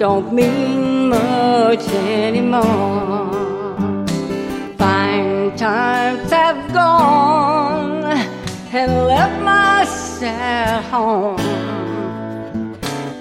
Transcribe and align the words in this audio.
don't 0.00 0.32
mean 0.32 1.10
much 1.10 1.86
anymore. 1.88 2.64
Fine 4.78 5.54
times 5.58 6.30
have 6.30 6.72
gone 6.72 8.04
and 8.72 8.92
left 9.06 9.42
my 9.44 9.84
sad 9.84 10.82
home. 10.84 11.38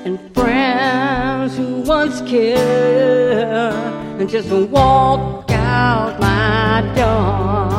And 0.05 0.17
friends 0.33 1.57
who 1.57 1.81
once 1.81 2.21
cared 2.21 3.73
and 4.21 4.29
just 4.29 4.49
walk 4.49 5.51
out 5.51 6.17
my 6.17 6.79
door. 6.95 7.75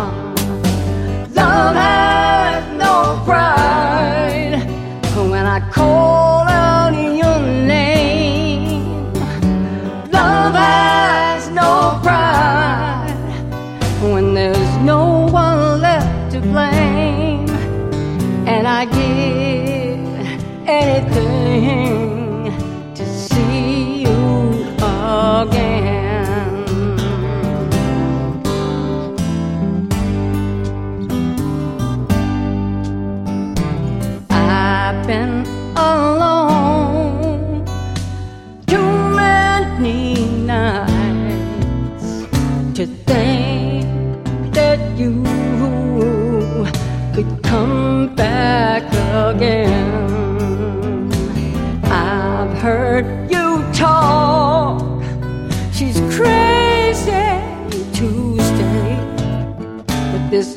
Love 1.35 1.75
has 1.75 2.79
no 2.79 3.23
price. 3.25 3.60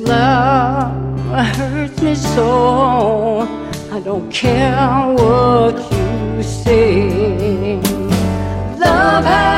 love 0.06 1.56
hurts 1.56 2.02
me 2.02 2.16
so. 2.16 3.48
I 3.92 4.00
don't 4.00 4.32
care 4.32 5.14
what 5.14 5.76
you 5.92 6.44
say. 6.44 7.76
Love 8.78 9.53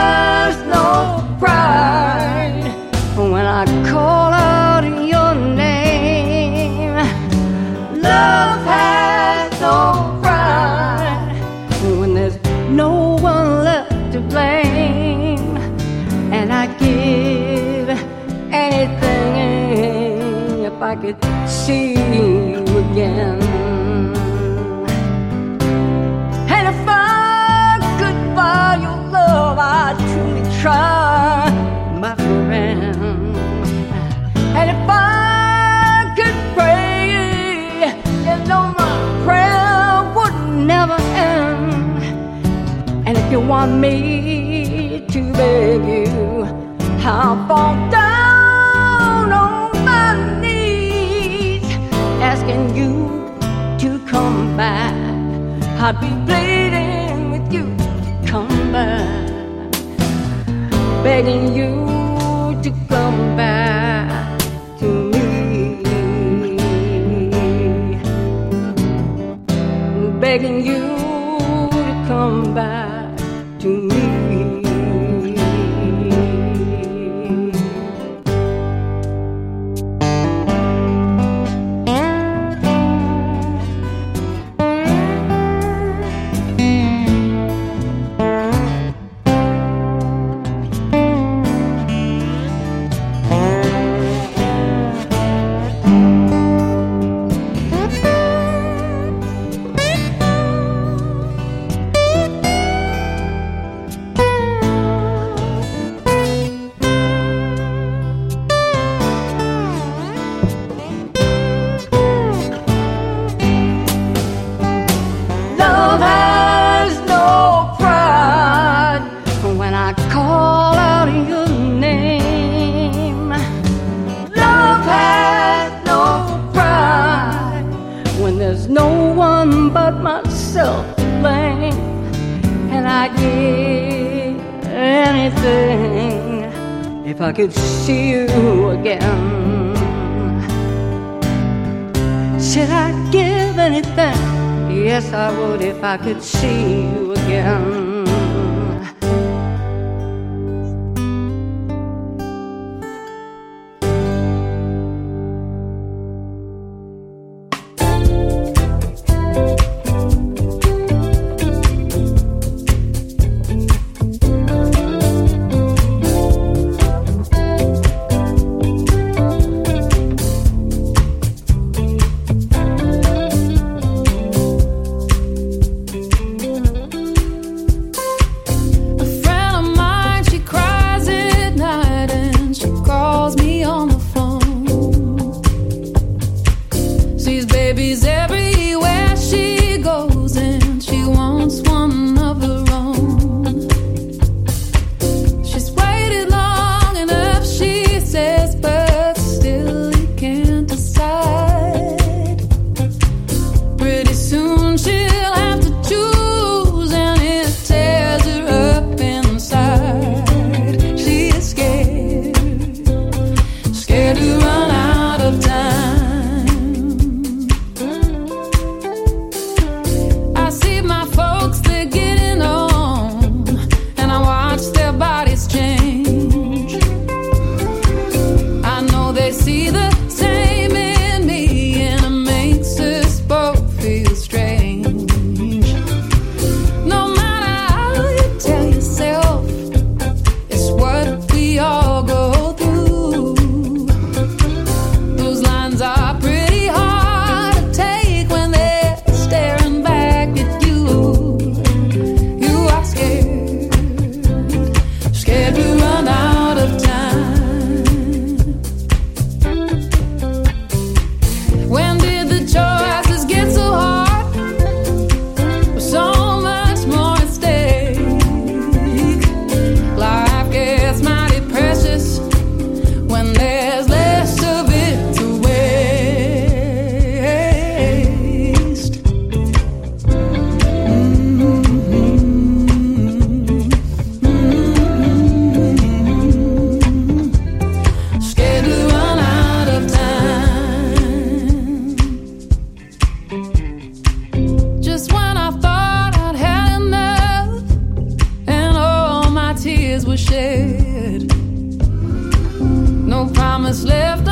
No 303.06 303.26
promise 303.34 303.84
left 303.84 304.30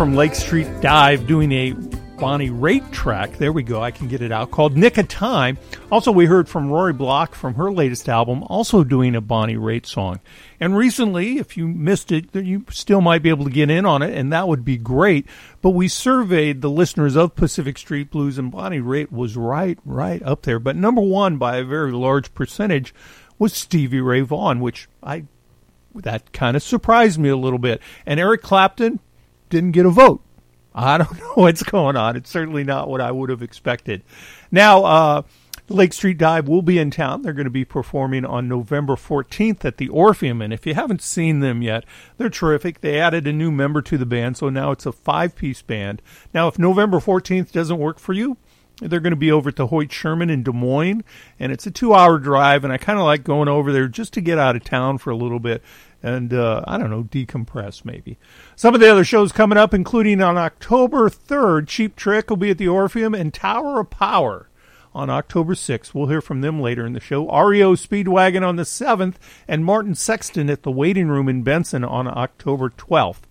from 0.00 0.16
Lake 0.16 0.34
Street 0.34 0.66
Dive 0.80 1.26
doing 1.26 1.52
a 1.52 1.72
Bonnie 2.18 2.48
Raitt 2.48 2.90
track. 2.90 3.36
There 3.36 3.52
we 3.52 3.62
go. 3.62 3.82
I 3.82 3.90
can 3.90 4.08
get 4.08 4.22
it 4.22 4.32
out 4.32 4.50
called 4.50 4.74
Nick 4.74 4.96
of 4.96 5.08
Time. 5.08 5.58
Also, 5.92 6.10
we 6.10 6.24
heard 6.24 6.48
from 6.48 6.70
Rory 6.70 6.94
Block 6.94 7.34
from 7.34 7.52
her 7.56 7.70
latest 7.70 8.08
album, 8.08 8.42
also 8.44 8.82
doing 8.82 9.14
a 9.14 9.20
Bonnie 9.20 9.56
Raitt 9.56 9.84
song. 9.84 10.20
And 10.58 10.74
recently, 10.74 11.36
if 11.36 11.58
you 11.58 11.68
missed 11.68 12.12
it, 12.12 12.34
you 12.34 12.64
still 12.70 13.02
might 13.02 13.22
be 13.22 13.28
able 13.28 13.44
to 13.44 13.50
get 13.50 13.68
in 13.68 13.84
on 13.84 14.00
it, 14.00 14.16
and 14.16 14.32
that 14.32 14.48
would 14.48 14.64
be 14.64 14.78
great. 14.78 15.26
But 15.60 15.72
we 15.72 15.86
surveyed 15.86 16.62
the 16.62 16.70
listeners 16.70 17.14
of 17.14 17.36
Pacific 17.36 17.76
Street 17.76 18.10
Blues, 18.10 18.38
and 18.38 18.50
Bonnie 18.50 18.80
Raitt 18.80 19.12
was 19.12 19.36
right, 19.36 19.78
right 19.84 20.22
up 20.22 20.44
there. 20.44 20.58
But 20.58 20.76
number 20.76 21.02
one 21.02 21.36
by 21.36 21.58
a 21.58 21.62
very 21.62 21.92
large 21.92 22.32
percentage 22.32 22.94
was 23.38 23.52
Stevie 23.52 24.00
Ray 24.00 24.22
Vaughan, 24.22 24.60
which 24.60 24.88
I 25.02 25.26
that 25.94 26.32
kind 26.32 26.56
of 26.56 26.62
surprised 26.62 27.18
me 27.18 27.28
a 27.28 27.36
little 27.36 27.58
bit. 27.58 27.82
And 28.06 28.18
Eric 28.18 28.40
Clapton, 28.40 29.00
didn't 29.50 29.72
get 29.72 29.86
a 29.86 29.90
vote. 29.90 30.22
I 30.74 30.98
don't 30.98 31.18
know 31.18 31.32
what's 31.34 31.62
going 31.62 31.96
on. 31.96 32.16
It's 32.16 32.30
certainly 32.30 32.64
not 32.64 32.88
what 32.88 33.00
I 33.00 33.10
would 33.10 33.30
have 33.30 33.42
expected. 33.42 34.02
Now, 34.50 34.84
uh, 34.84 35.22
Lake 35.68 35.92
Street 35.92 36.18
Dive 36.18 36.48
will 36.48 36.62
be 36.62 36.78
in 36.78 36.90
town. 36.90 37.22
They're 37.22 37.32
going 37.32 37.44
to 37.44 37.50
be 37.50 37.64
performing 37.64 38.24
on 38.24 38.48
November 38.48 38.96
14th 38.96 39.64
at 39.64 39.76
the 39.76 39.88
Orpheum. 39.88 40.42
And 40.42 40.52
if 40.52 40.66
you 40.66 40.74
haven't 40.74 41.00
seen 41.00 41.40
them 41.40 41.62
yet, 41.62 41.84
they're 42.16 42.28
terrific. 42.28 42.80
They 42.80 42.98
added 42.98 43.26
a 43.26 43.32
new 43.32 43.52
member 43.52 43.80
to 43.82 43.96
the 43.96 44.06
band, 44.06 44.36
so 44.36 44.48
now 44.48 44.72
it's 44.72 44.86
a 44.86 44.92
five 44.92 45.36
piece 45.36 45.62
band. 45.62 46.02
Now, 46.34 46.48
if 46.48 46.58
November 46.58 46.98
14th 46.98 47.52
doesn't 47.52 47.78
work 47.78 48.00
for 48.00 48.12
you, 48.12 48.36
they're 48.80 49.00
going 49.00 49.12
to 49.12 49.16
be 49.16 49.30
over 49.30 49.50
at 49.50 49.56
the 49.56 49.68
Hoyt 49.68 49.92
Sherman 49.92 50.30
in 50.30 50.42
Des 50.42 50.52
Moines, 50.52 51.04
and 51.38 51.52
it's 51.52 51.66
a 51.66 51.70
two 51.70 51.94
hour 51.94 52.18
drive. 52.18 52.64
And 52.64 52.72
I 52.72 52.78
kind 52.78 52.98
of 52.98 53.04
like 53.04 53.22
going 53.22 53.48
over 53.48 53.72
there 53.72 53.88
just 53.88 54.12
to 54.14 54.20
get 54.20 54.38
out 54.38 54.56
of 54.56 54.64
town 54.64 54.98
for 54.98 55.10
a 55.10 55.16
little 55.16 55.38
bit 55.38 55.62
and 56.02 56.32
uh, 56.32 56.62
I 56.66 56.78
don't 56.78 56.90
know, 56.90 57.04
decompress 57.04 57.84
maybe. 57.84 58.18
Some 58.56 58.74
of 58.74 58.80
the 58.80 58.90
other 58.90 59.04
shows 59.04 59.32
coming 59.32 59.58
up, 59.58 59.74
including 59.74 60.22
on 60.22 60.38
October 60.38 61.08
3rd, 61.08 61.68
Cheap 61.68 61.96
Trick 61.96 62.30
will 62.30 62.36
be 62.36 62.50
at 62.50 62.58
the 62.58 62.68
Orpheum 62.68 63.14
and 63.14 63.32
Tower 63.32 63.80
of 63.80 63.90
Power 63.90 64.48
on 64.94 65.10
October 65.10 65.54
6th. 65.54 65.94
We'll 65.94 66.08
hear 66.08 66.20
from 66.20 66.40
them 66.40 66.60
later 66.60 66.86
in 66.86 66.92
the 66.92 67.00
show. 67.00 67.26
REO 67.26 67.74
Speedwagon 67.74 68.46
on 68.46 68.56
the 68.56 68.64
7th 68.64 69.14
and 69.46 69.64
Martin 69.64 69.94
Sexton 69.94 70.50
at 70.50 70.62
the 70.62 70.70
Waiting 70.70 71.08
Room 71.08 71.28
in 71.28 71.42
Benson 71.42 71.84
on 71.84 72.08
October 72.08 72.70
12th. 72.70 73.22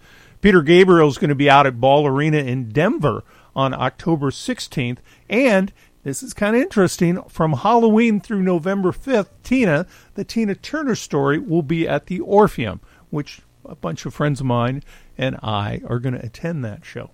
Peter 0.41 0.61
Gabriel 0.61 1.09
is 1.09 1.17
going 1.17 1.29
to 1.29 1.35
be 1.35 1.49
out 1.49 1.67
at 1.67 1.81
Ball 1.81 2.07
Arena 2.07 2.37
in 2.37 2.69
Denver 2.69 3.23
on 3.55 3.73
October 3.73 4.31
16th 4.31 4.99
and 5.29 5.73
this 6.03 6.23
is 6.23 6.33
kind 6.33 6.55
of 6.55 6.61
interesting. 6.61 7.21
From 7.23 7.53
Halloween 7.53 8.19
through 8.19 8.41
November 8.41 8.91
5th, 8.91 9.29
Tina, 9.43 9.85
the 10.15 10.23
Tina 10.23 10.55
Turner 10.55 10.95
story, 10.95 11.37
will 11.37 11.61
be 11.61 11.87
at 11.87 12.05
the 12.05 12.19
Orpheum, 12.19 12.79
which 13.09 13.41
a 13.65 13.75
bunch 13.75 14.05
of 14.05 14.13
friends 14.13 14.39
of 14.39 14.45
mine 14.45 14.83
and 15.17 15.35
I 15.43 15.81
are 15.87 15.99
going 15.99 16.15
to 16.15 16.25
attend 16.25 16.63
that 16.63 16.85
show. 16.85 17.11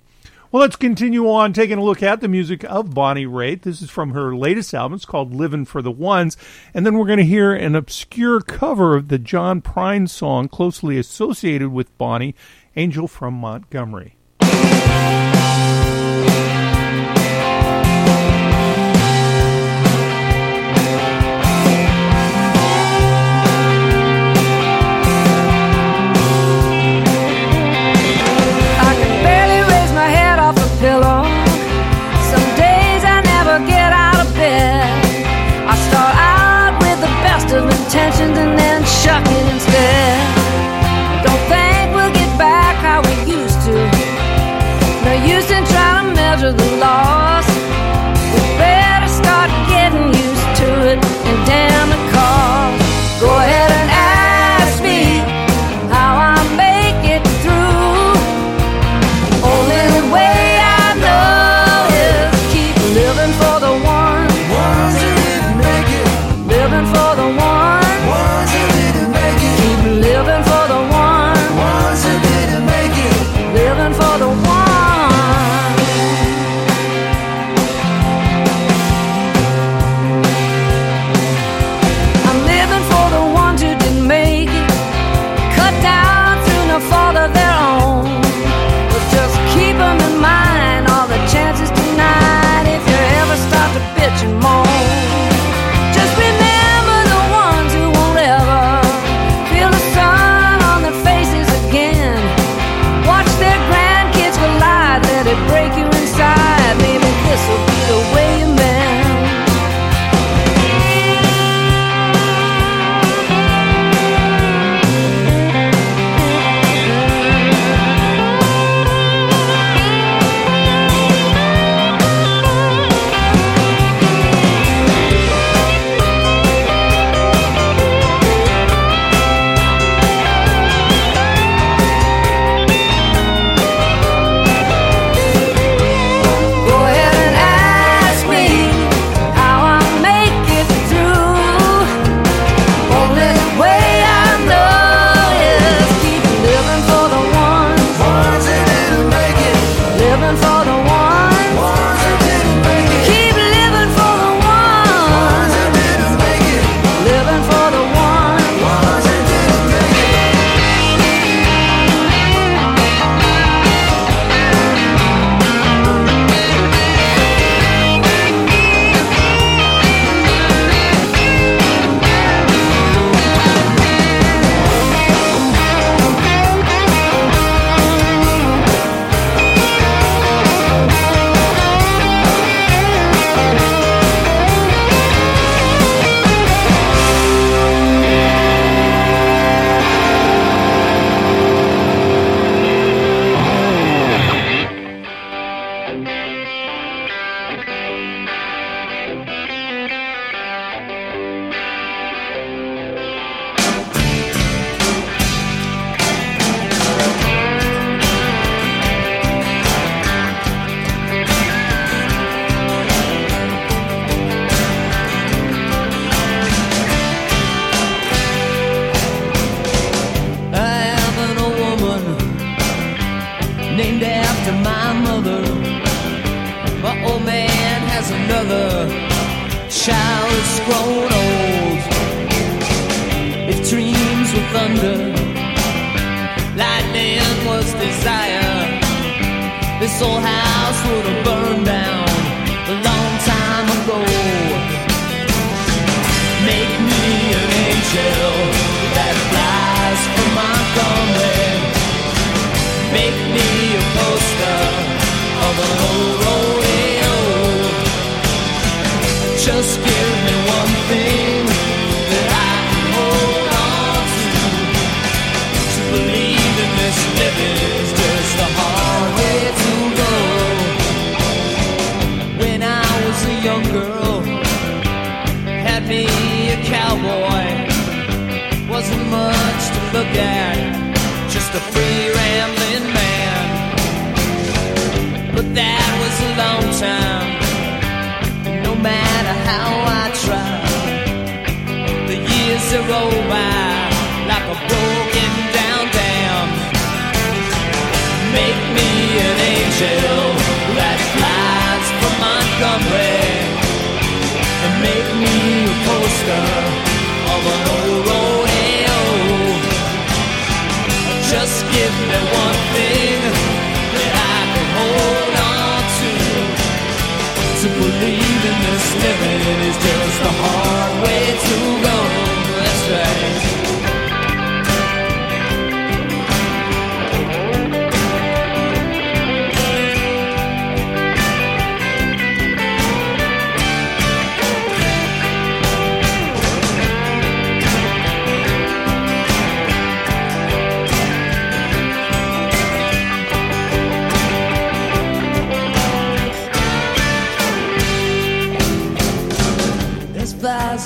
Well, 0.51 0.61
let's 0.61 0.77
continue 0.77 1.29
on 1.29 1.51
taking 1.51 1.79
a 1.79 1.83
look 1.83 2.01
at 2.01 2.21
the 2.21 2.29
music 2.29 2.63
of 2.63 2.93
Bonnie 2.93 3.25
Raitt. 3.25 3.63
This 3.63 3.81
is 3.81 3.89
from 3.89 4.11
her 4.11 4.35
latest 4.35 4.73
album. 4.73 4.95
It's 4.95 5.03
called 5.03 5.33
Living 5.33 5.65
for 5.65 5.81
the 5.81 5.91
Ones. 5.91 6.37
And 6.73 6.85
then 6.85 6.97
we're 6.97 7.07
going 7.07 7.19
to 7.19 7.25
hear 7.25 7.53
an 7.53 7.75
obscure 7.75 8.39
cover 8.39 8.95
of 8.95 9.09
the 9.09 9.19
John 9.19 9.61
Prine 9.61 10.07
song 10.07 10.47
closely 10.47 10.97
associated 10.97 11.73
with 11.73 11.97
Bonnie, 11.97 12.35
Angel 12.77 13.07
from 13.07 13.33
Montgomery. 13.33 14.15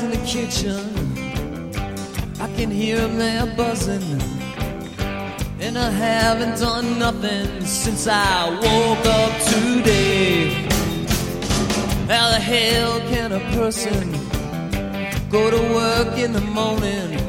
In 0.02 0.12
the 0.12 0.26
kitchen. 0.26 0.80
I 2.40 2.48
can 2.56 2.72
hear 2.72 2.98
them 2.98 3.18
there 3.18 3.46
buzzing. 3.58 4.22
And 5.60 5.78
I 5.78 5.90
haven't 5.90 6.60
done 6.60 7.00
nothing 7.00 7.66
since 7.66 8.08
I 8.08 8.50
woke 8.50 9.06
up 9.06 9.34
today. 9.54 10.52
How 12.08 12.30
the 12.30 12.40
hell 12.40 13.00
can 13.12 13.32
a 13.34 13.40
person 13.58 14.12
go 15.30 15.52
to 15.52 15.62
work 15.74 16.18
in 16.18 16.32
the 16.34 16.42
morning 16.42 17.20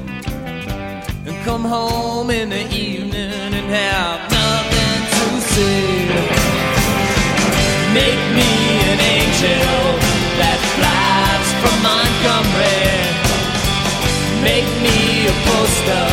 and 1.26 1.44
come 1.44 1.64
home 1.64 2.30
in 2.30 2.50
the 2.50 2.64
evening 2.72 3.32
and 3.56 3.66
have 3.66 4.20
nothing 4.30 5.00
to 5.16 5.40
say? 5.54 6.08
Make 7.94 8.22
me 8.38 8.50
an 8.92 9.00
angel 9.00 9.76
that 10.38 10.58
flies 10.76 10.99
from 11.62 11.76
Montgomery. 11.82 12.88
Make 14.42 14.70
me 14.84 15.28
a 15.28 15.34
poster 15.48 16.06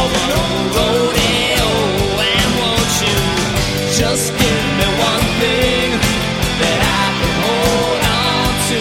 of 0.00 0.08
an 0.22 0.30
old 0.42 0.66
rodeo. 0.76 1.68
And 2.30 2.50
won't 2.60 2.92
you 3.06 3.18
just 4.00 4.26
give 4.42 4.64
me 4.78 4.86
one 5.10 5.26
thing 5.42 5.88
that 6.62 6.78
I 7.00 7.06
can 7.18 7.34
hold 7.46 8.00
on 8.26 8.50
to? 8.68 8.80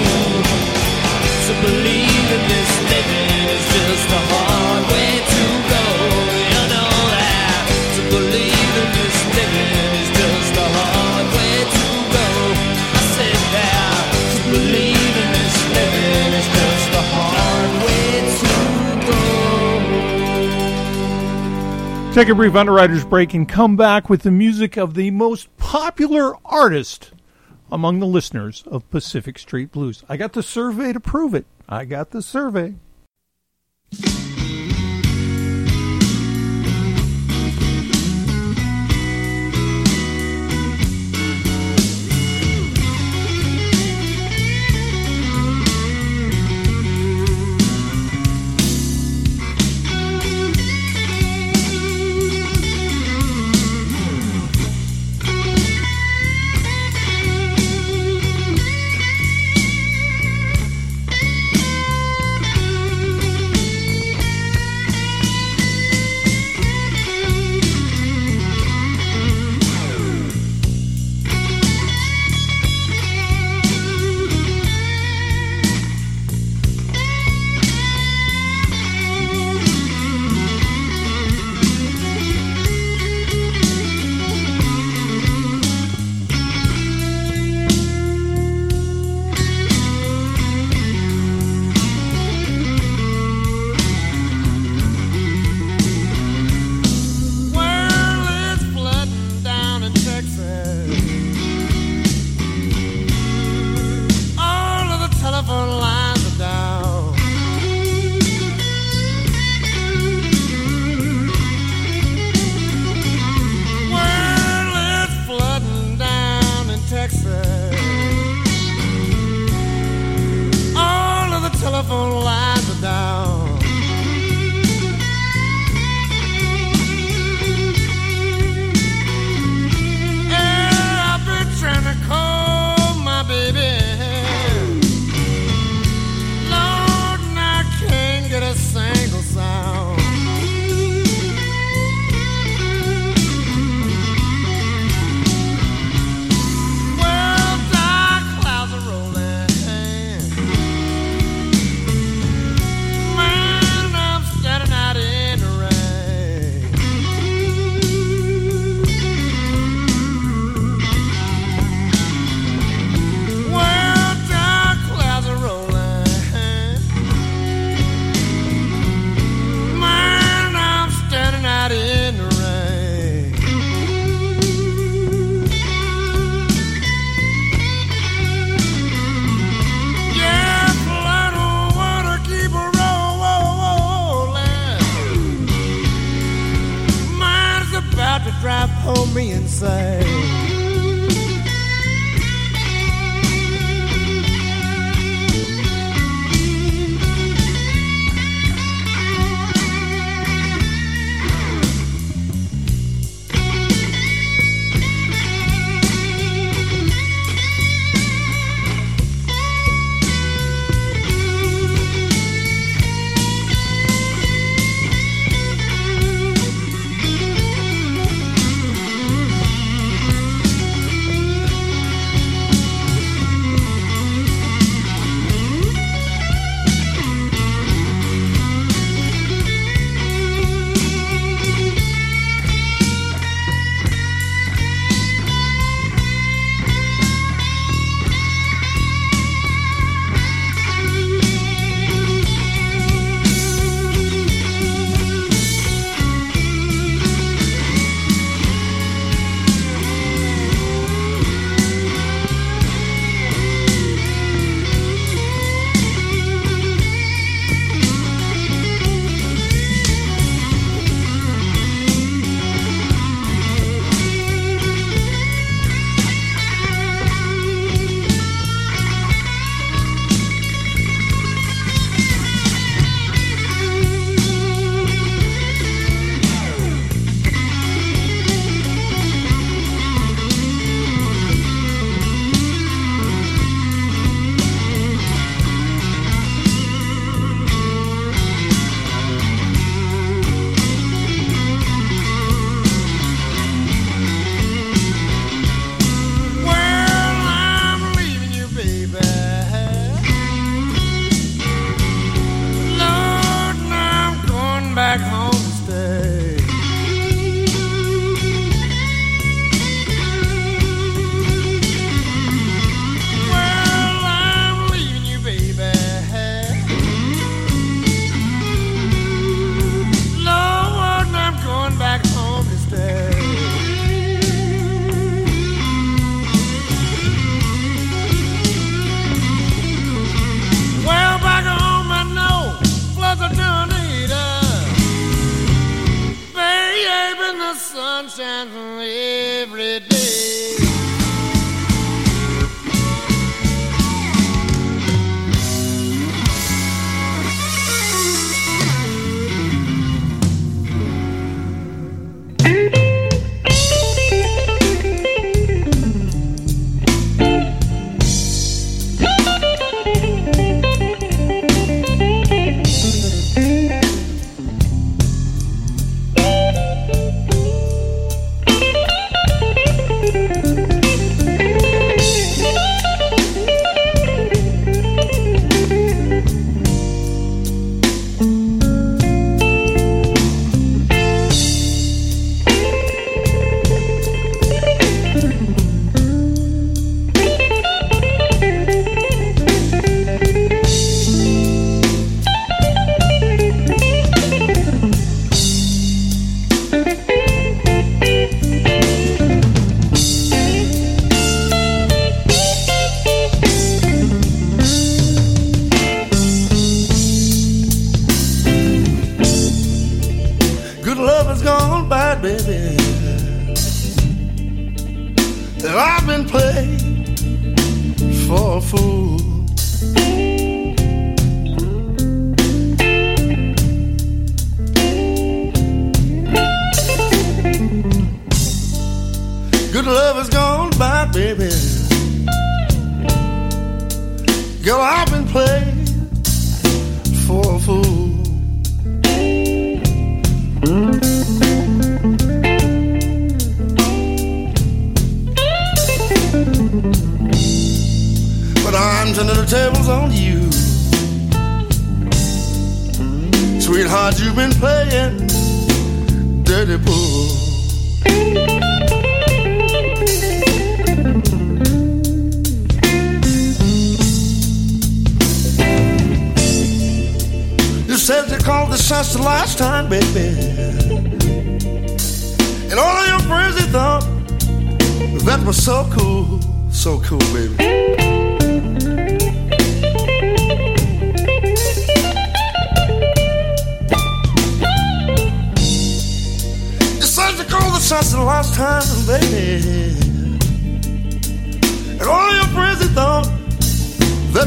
To 1.46 1.54
believe 1.68 2.27
in 2.36 2.44
this 2.54 2.72
living 2.92 3.39
is 3.56 3.63
just 3.77 4.10
a 4.10 4.22
hard 4.32 4.55
Take 22.15 22.29
a 22.29 22.34
brief 22.34 22.55
underwriter's 22.55 23.03
break 23.03 23.34
and 23.34 23.45
come 23.45 23.75
back 23.75 24.10
with 24.10 24.22
the 24.22 24.31
music 24.31 24.77
of 24.77 24.93
the 24.93 25.12
most 25.12 25.53
popular 25.57 26.34
artist 26.45 27.12
among 27.69 28.00
the 28.00 28.05
listeners 28.05 28.63
of 28.67 28.89
Pacific 28.89 29.38
Street 29.38 29.74
Blues. 29.74 30.05
I 30.07 30.15
got 30.15 30.31
the 30.31 30.41
survey 30.41 30.93
to 30.93 31.01
prove 31.01 31.36
it. 31.36 31.45
I 31.67 31.84
got 31.84 32.12
the 32.12 32.22
survey. 32.22 32.75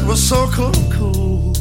was 0.09 0.27
so 0.27 0.47
cold, 0.47 0.75
cold. 0.91 1.59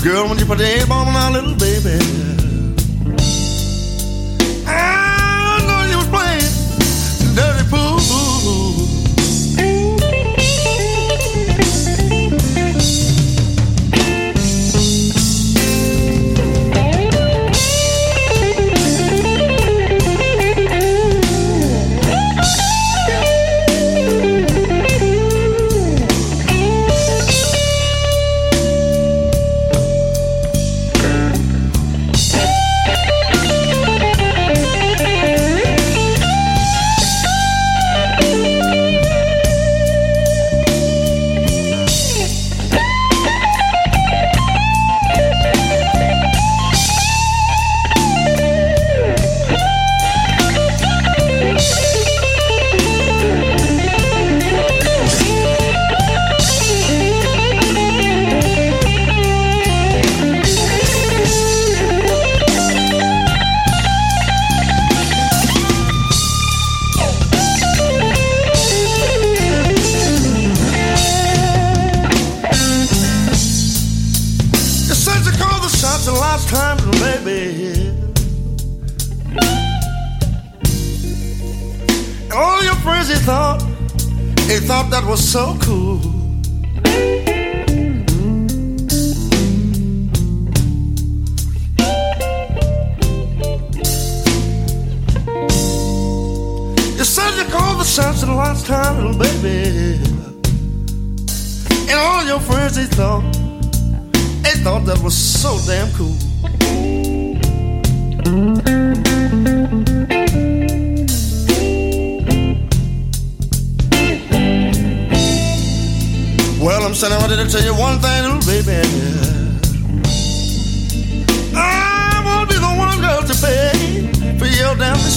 Girl, 0.00 0.28
when 0.28 0.38
you 0.38 0.46
put 0.46 0.58
the 0.58 0.80
A-bomb 0.82 1.08
on 1.08 1.16
our 1.16 1.32
little 1.32 1.56
baby 1.56 2.13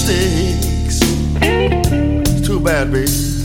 mistakes. 0.07 0.99
It's 1.41 2.47
too 2.47 2.59
bad, 2.61 2.91
baby. 2.91 3.36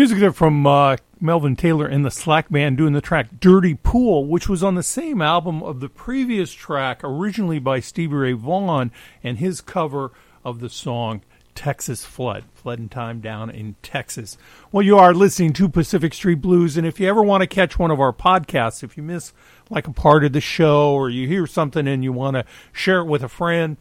Music 0.00 0.18
there 0.18 0.32
from 0.32 0.66
uh, 0.66 0.96
Melvin 1.20 1.56
Taylor 1.56 1.84
and 1.84 2.06
the 2.06 2.10
Slack 2.10 2.48
Band 2.48 2.78
doing 2.78 2.94
the 2.94 3.02
track 3.02 3.38
Dirty 3.38 3.74
Pool, 3.74 4.24
which 4.24 4.48
was 4.48 4.62
on 4.62 4.74
the 4.74 4.82
same 4.82 5.20
album 5.20 5.62
of 5.62 5.80
the 5.80 5.90
previous 5.90 6.54
track, 6.54 7.02
originally 7.04 7.58
by 7.58 7.80
Stevie 7.80 8.14
Ray 8.14 8.32
Vaughan, 8.32 8.92
and 9.22 9.36
his 9.36 9.60
cover 9.60 10.12
of 10.42 10.60
the 10.60 10.70
song 10.70 11.20
Texas 11.54 12.02
Flood, 12.02 12.44
flooding 12.54 12.88
time 12.88 13.20
down 13.20 13.50
in 13.50 13.76
Texas. 13.82 14.38
Well, 14.72 14.82
you 14.82 14.96
are 14.96 15.12
listening 15.12 15.52
to 15.52 15.68
Pacific 15.68 16.14
Street 16.14 16.40
Blues, 16.40 16.78
and 16.78 16.86
if 16.86 16.98
you 16.98 17.06
ever 17.06 17.22
want 17.22 17.42
to 17.42 17.46
catch 17.46 17.78
one 17.78 17.90
of 17.90 18.00
our 18.00 18.14
podcasts, 18.14 18.82
if 18.82 18.96
you 18.96 19.02
miss 19.02 19.34
like 19.68 19.86
a 19.86 19.92
part 19.92 20.24
of 20.24 20.32
the 20.32 20.40
show 20.40 20.94
or 20.94 21.10
you 21.10 21.28
hear 21.28 21.46
something 21.46 21.86
and 21.86 22.02
you 22.02 22.10
want 22.10 22.36
to 22.36 22.46
share 22.72 23.00
it 23.00 23.04
with 23.06 23.22
a 23.22 23.28
friend, 23.28 23.76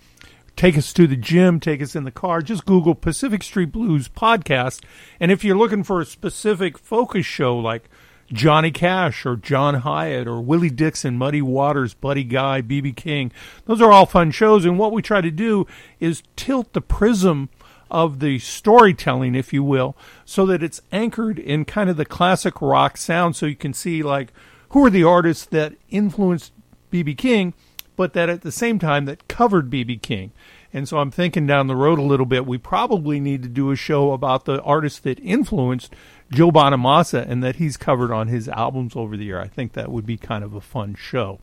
take 0.59 0.77
us 0.77 0.91
to 0.91 1.07
the 1.07 1.15
gym, 1.15 1.57
take 1.57 1.81
us 1.81 1.95
in 1.95 2.03
the 2.03 2.11
car, 2.11 2.41
just 2.41 2.65
Google 2.65 2.93
Pacific 2.93 3.43
Street 3.43 3.71
Blues 3.71 4.09
podcast. 4.09 4.83
And 5.17 5.31
if 5.31 5.41
you're 5.41 5.57
looking 5.57 5.85
for 5.85 6.01
a 6.01 6.05
specific 6.05 6.77
focus 6.77 7.25
show 7.25 7.57
like 7.57 7.89
Johnny 8.33 8.69
Cash 8.69 9.25
or 9.25 9.37
John 9.37 9.83
Hiatt 9.83 10.27
or 10.27 10.41
Willie 10.41 10.69
Dixon, 10.69 11.17
Muddy 11.17 11.41
Waters, 11.41 11.93
Buddy 11.93 12.25
Guy, 12.25 12.61
BB 12.61 12.97
King, 12.97 13.31
those 13.67 13.81
are 13.81 13.93
all 13.93 14.05
fun 14.05 14.31
shows. 14.31 14.65
And 14.65 14.77
what 14.77 14.91
we 14.91 15.01
try 15.01 15.21
to 15.21 15.31
do 15.31 15.65
is 16.01 16.23
tilt 16.35 16.73
the 16.73 16.81
prism 16.81 17.47
of 17.89 18.19
the 18.19 18.37
storytelling, 18.39 19.35
if 19.35 19.53
you 19.53 19.63
will, 19.63 19.95
so 20.25 20.45
that 20.45 20.61
it's 20.61 20.81
anchored 20.91 21.39
in 21.39 21.63
kind 21.63 21.89
of 21.89 21.95
the 21.95 22.03
classic 22.03 22.61
rock 22.61 22.97
sound 22.97 23.37
so 23.37 23.45
you 23.45 23.55
can 23.55 23.73
see 23.73 24.03
like 24.03 24.33
who 24.71 24.85
are 24.85 24.89
the 24.89 25.05
artists 25.05 25.45
that 25.45 25.75
influenced 25.89 26.51
BB 26.91 27.17
King 27.17 27.53
but 27.99 28.13
that 28.13 28.29
at 28.29 28.43
the 28.43 28.51
same 28.51 28.79
time 28.79 29.03
that 29.03 29.27
covered 29.27 29.69
BB 29.69 30.01
King. 30.01 30.31
And 30.71 30.87
so 30.87 30.99
I'm 30.99 31.11
thinking 31.11 31.45
down 31.45 31.67
the 31.67 31.75
road 31.75 31.99
a 31.99 32.01
little 32.01 32.25
bit, 32.25 32.45
we 32.45 32.57
probably 32.57 33.19
need 33.19 33.43
to 33.43 33.49
do 33.49 33.71
a 33.71 33.75
show 33.75 34.13
about 34.13 34.45
the 34.45 34.61
artists 34.61 34.99
that 34.99 35.19
influenced 35.19 35.93
Joe 36.31 36.49
Bonamassa 36.49 37.29
and 37.29 37.43
that 37.43 37.57
he's 37.57 37.75
covered 37.75 38.13
on 38.13 38.29
his 38.29 38.47
albums 38.47 38.95
over 38.95 39.17
the 39.17 39.25
year. 39.25 39.41
I 39.41 39.49
think 39.49 39.73
that 39.73 39.91
would 39.91 40.05
be 40.05 40.15
kind 40.15 40.45
of 40.45 40.53
a 40.53 40.61
fun 40.61 40.95
show. 40.95 41.41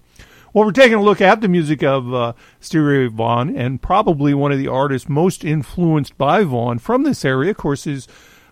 Well, 0.54 0.64
we're 0.64 0.72
taking 0.72 0.94
a 0.94 1.02
look 1.02 1.20
at 1.20 1.42
the 1.42 1.48
music 1.48 1.82
of 1.82 2.14
uh, 2.14 2.32
Stevie 2.58 3.08
Vaughan, 3.08 3.54
and 3.54 3.82
probably 3.82 4.32
one 4.32 4.50
of 4.50 4.58
the 4.58 4.68
artists 4.68 5.10
most 5.10 5.44
influenced 5.44 6.16
by 6.16 6.42
Vaughan 6.42 6.78
from 6.78 7.02
this 7.02 7.22
area, 7.22 7.50
of 7.50 7.58
course, 7.58 7.86
is 7.86 8.08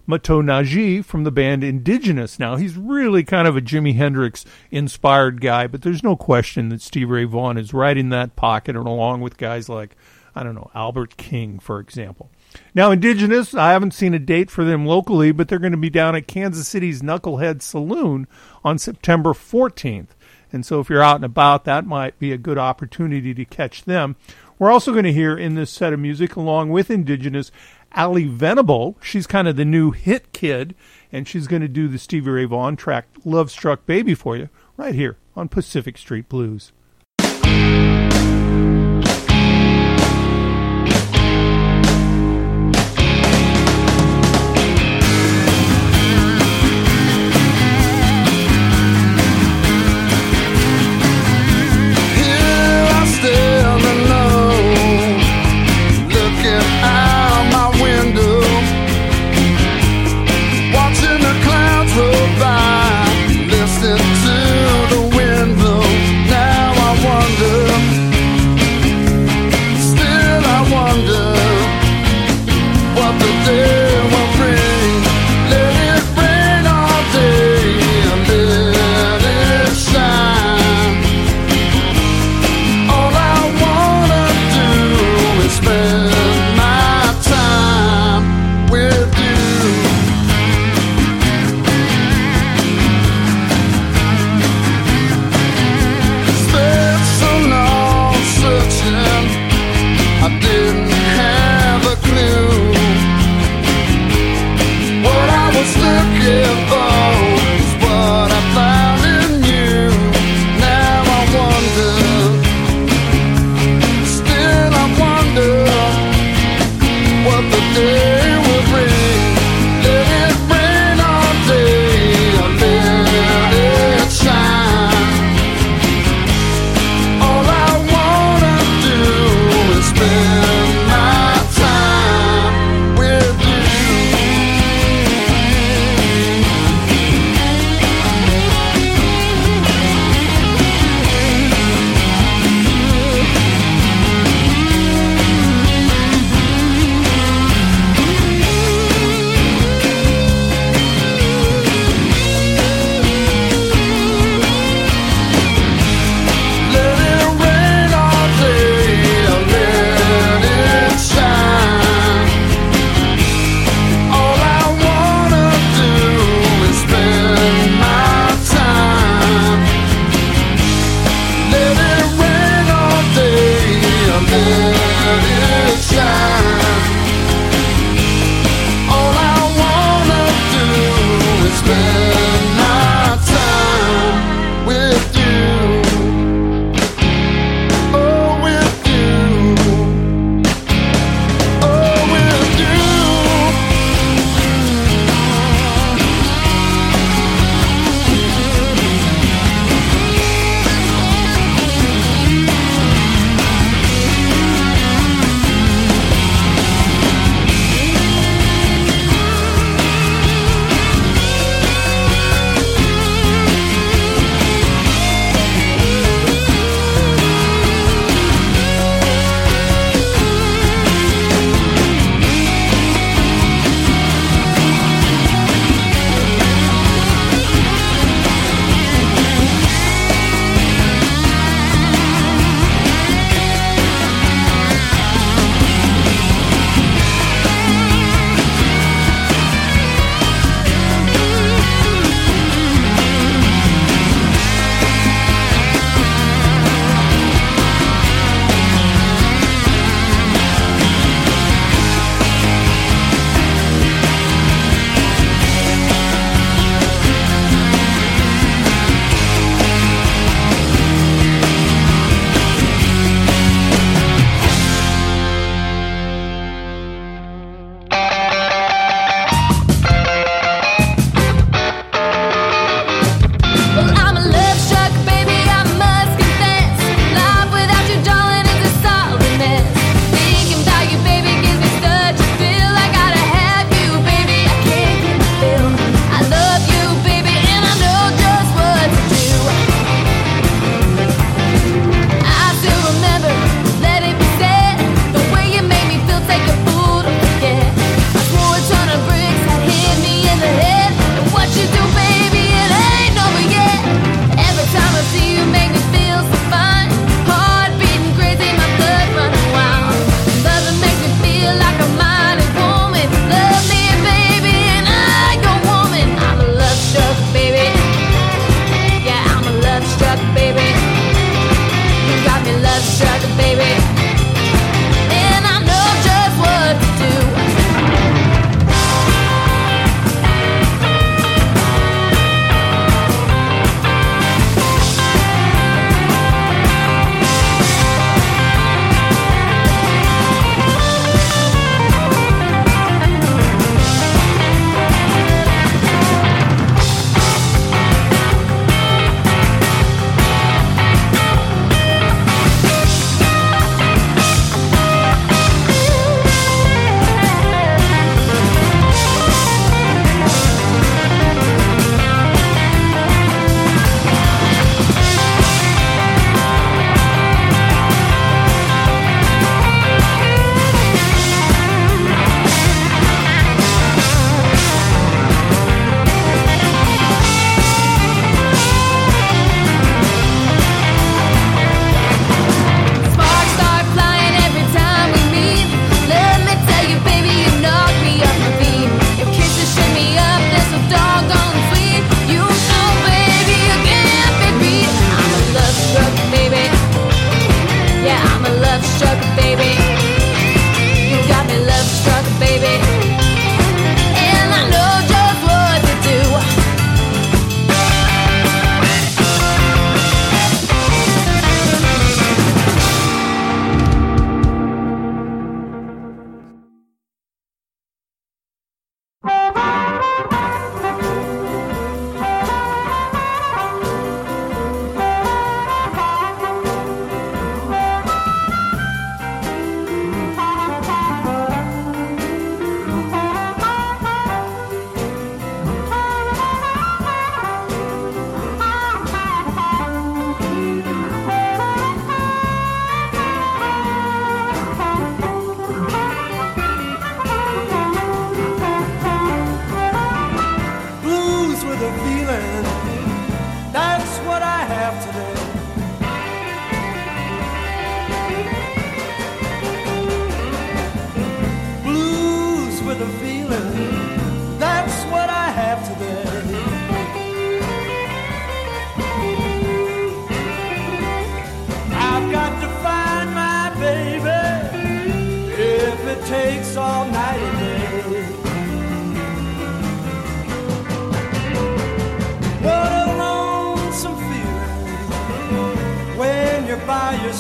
Mato 0.07 0.43
Nanji 0.43 1.05
from 1.05 1.25
the 1.25 1.31
band 1.31 1.65
Indigenous. 1.65 2.39
Now, 2.39 2.57
he's 2.57 2.77
really 2.77 3.25
kind 3.25 3.49
of 3.49 3.57
a 3.57 3.63
Jimi 3.63 3.95
Hendrix 3.97 4.45
inspired 4.71 5.41
guy, 5.41 5.67
but 5.67 5.83
there's 5.83 6.03
no 6.03 6.17
question 6.17 6.69
that 6.69 6.83
Steve 6.83 7.11
Ray 7.11 7.25
Vaughan 7.25 7.57
is 7.57 7.73
right 7.73 7.97
in 7.97 8.11
that 8.11 8.37
pocket, 8.37 8.77
and 8.77 8.87
along 8.87 9.21
with 9.23 9.39
guys 9.39 9.69
like, 9.69 9.97
I 10.35 10.43
don't 10.43 10.55
know, 10.55 10.71
Albert 10.75 11.17
King, 11.17 11.59
for 11.59 11.79
example. 11.81 12.31
Now, 12.75 12.91
Indigenous, 12.91 13.55
I 13.55 13.73
haven't 13.73 13.95
seen 13.95 14.15
a 14.15 14.19
date 14.19 14.51
for 14.51 14.65
them 14.65 14.85
locally, 14.85 15.33
but 15.33 15.49
they're 15.49 15.59
going 15.59 15.73
to 15.73 15.79
be 15.79 15.91
down 15.91 16.15
at 16.15 16.27
Kansas 16.27 16.69
City's 16.69 17.03
Knucklehead 17.03 17.63
Saloon 17.63 18.27
on 18.65 18.79
September 18.79 19.31
14th. 19.31 20.09
And 20.53 20.65
so 20.65 20.79
if 20.81 20.89
you're 20.89 21.03
out 21.03 21.17
and 21.17 21.25
about, 21.25 21.65
that 21.65 21.87
might 21.87 22.19
be 22.19 22.33
a 22.33 22.39
good 22.39 22.59
opportunity 22.59 23.35
to 23.35 23.45
catch 23.45 23.85
them. 23.85 24.17
We're 24.57 24.71
also 24.71 24.93
going 24.93 25.05
to 25.05 25.13
hear 25.13 25.37
in 25.37 25.57
this 25.57 25.71
set 25.71 25.93
of 25.93 25.99
music, 25.99 26.37
along 26.37 26.71
with 26.71 26.91
Indigenous, 26.91 27.51
Ally 27.95 28.27
Venable. 28.27 28.97
She's 29.01 29.27
kind 29.27 29.47
of 29.47 29.57
the 29.57 29.65
new 29.65 29.93
hit 29.93 30.33
kid, 30.33 30.75
and 31.13 31.29
she's 31.29 31.47
going 31.47 31.63
to 31.63 31.69
do 31.69 31.89
the 31.89 31.99
Stevie 31.99 32.31
Ray 32.31 32.45
Vaughan 32.45 32.77
track 32.77 33.07
Love 33.25 33.51
Struck 33.51 33.87
Baby 33.87 34.15
for 34.15 34.37
you 34.37 34.49
right 34.77 34.95
here 34.95 35.17
on 35.37 35.49
Pacific 35.49 35.97
Street 35.97 36.29
Blues. 36.29 36.73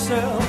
By 0.08 0.43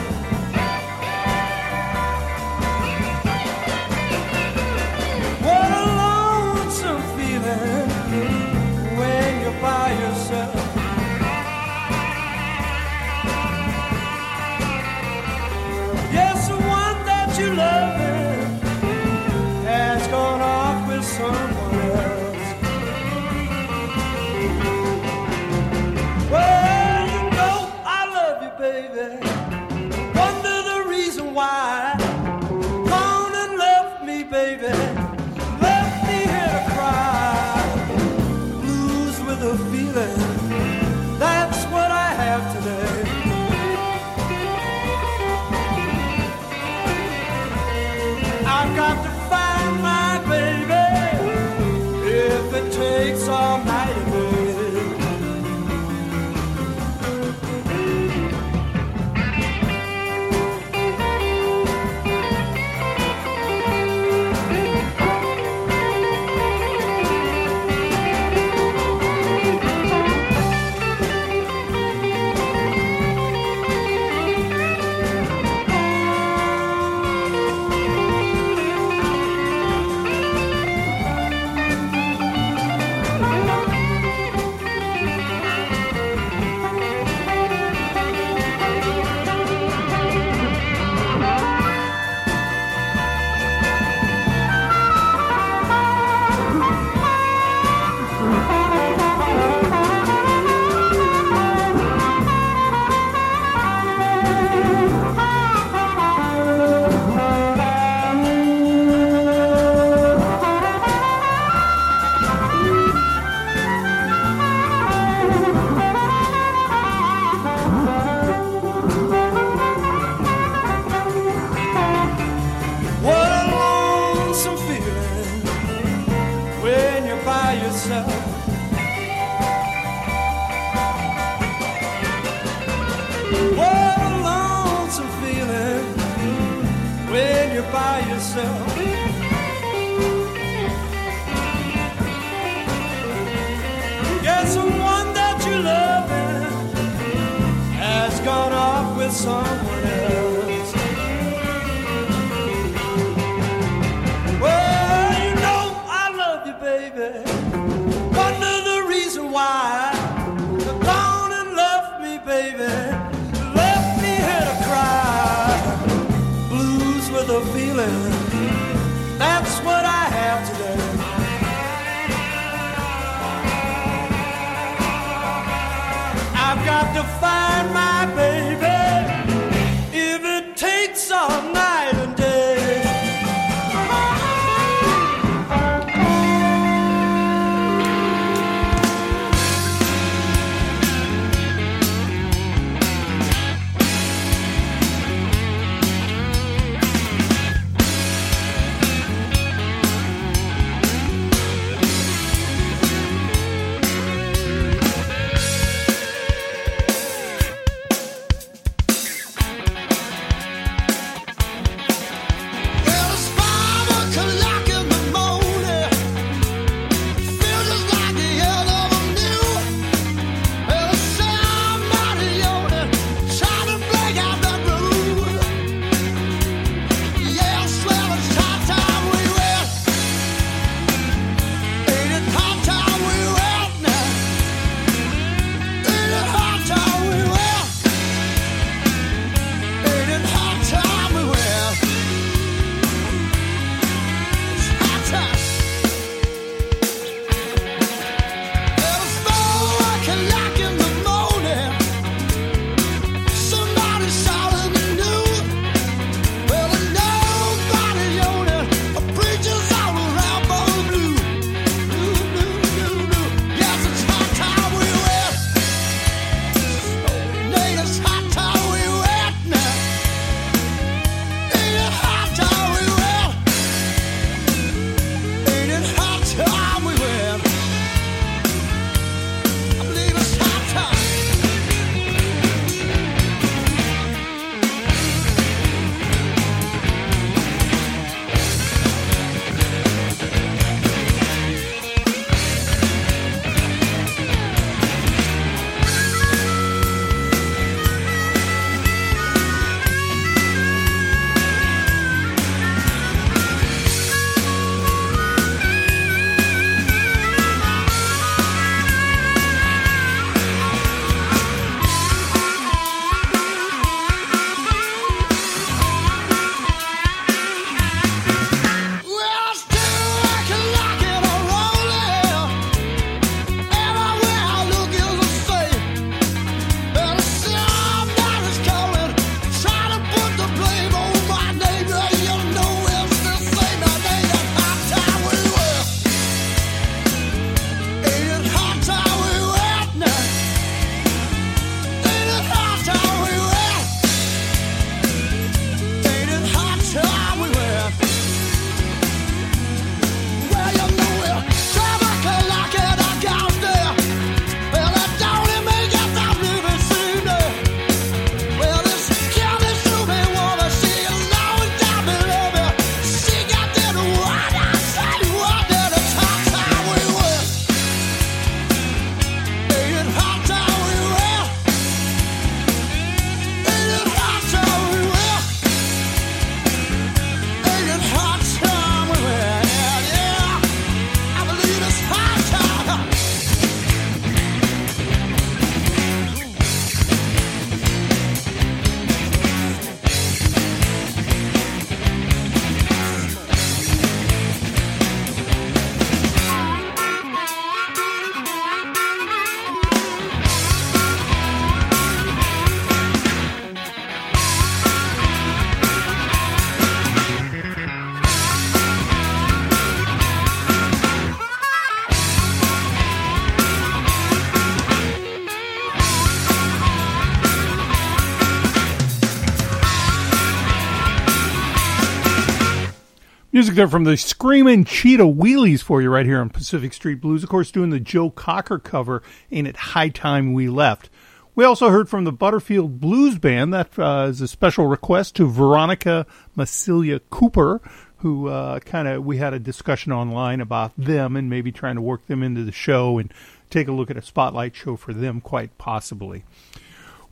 Music 423.76 423.90
there 423.90 423.92
from 423.92 424.06
the 424.06 424.16
Screaming 424.16 424.86
Cheetah 424.86 425.24
Wheelies 425.24 425.84
for 425.84 426.02
you 426.02 426.10
right 426.10 426.26
here 426.26 426.40
on 426.40 426.50
Pacific 426.50 426.94
Street 426.94 427.20
Blues. 427.20 427.44
Of 427.44 427.50
course, 427.50 427.72
doing 427.72 427.90
the 427.90 428.00
Joe 428.00 428.30
Cocker 428.30 428.80
cover, 428.80 429.22
Ain't 429.52 429.68
It 429.68 429.76
High 429.76 430.08
Time 430.08 430.54
We 430.54 430.70
Left. 430.70 431.10
We 431.56 431.66
also 431.66 431.90
heard 431.90 432.08
from 432.08 432.24
the 432.24 432.32
Butterfield 432.32 433.02
Blues 433.02 433.38
Band. 433.38 433.74
That 433.74 434.00
uh, 434.00 434.28
is 434.30 434.40
a 434.40 434.48
special 434.48 434.88
request 434.88 435.36
to 435.36 435.52
Veronica 435.52 436.26
Massilia 436.56 437.20
Cooper, 437.30 437.82
who 438.20 438.48
uh, 438.48 438.80
kind 438.80 439.10
of 439.10 439.26
we 439.26 439.40
had 439.40 439.54
a 439.54 439.60
discussion 439.60 440.14
online 440.14 440.62
about 440.62 440.94
them 440.98 441.36
and 441.36 441.50
maybe 441.50 441.74
trying 441.74 441.96
to 441.96 442.02
work 442.02 442.28
them 442.28 442.44
into 442.44 442.64
the 442.64 442.72
show 442.72 443.18
and 443.18 443.34
take 443.70 443.90
a 443.90 443.92
look 443.92 444.10
at 444.10 444.16
a 444.16 444.22
spotlight 444.22 444.74
show 444.74 444.96
for 444.96 445.14
them, 445.14 445.42
quite 445.42 445.78
possibly. 445.78 446.46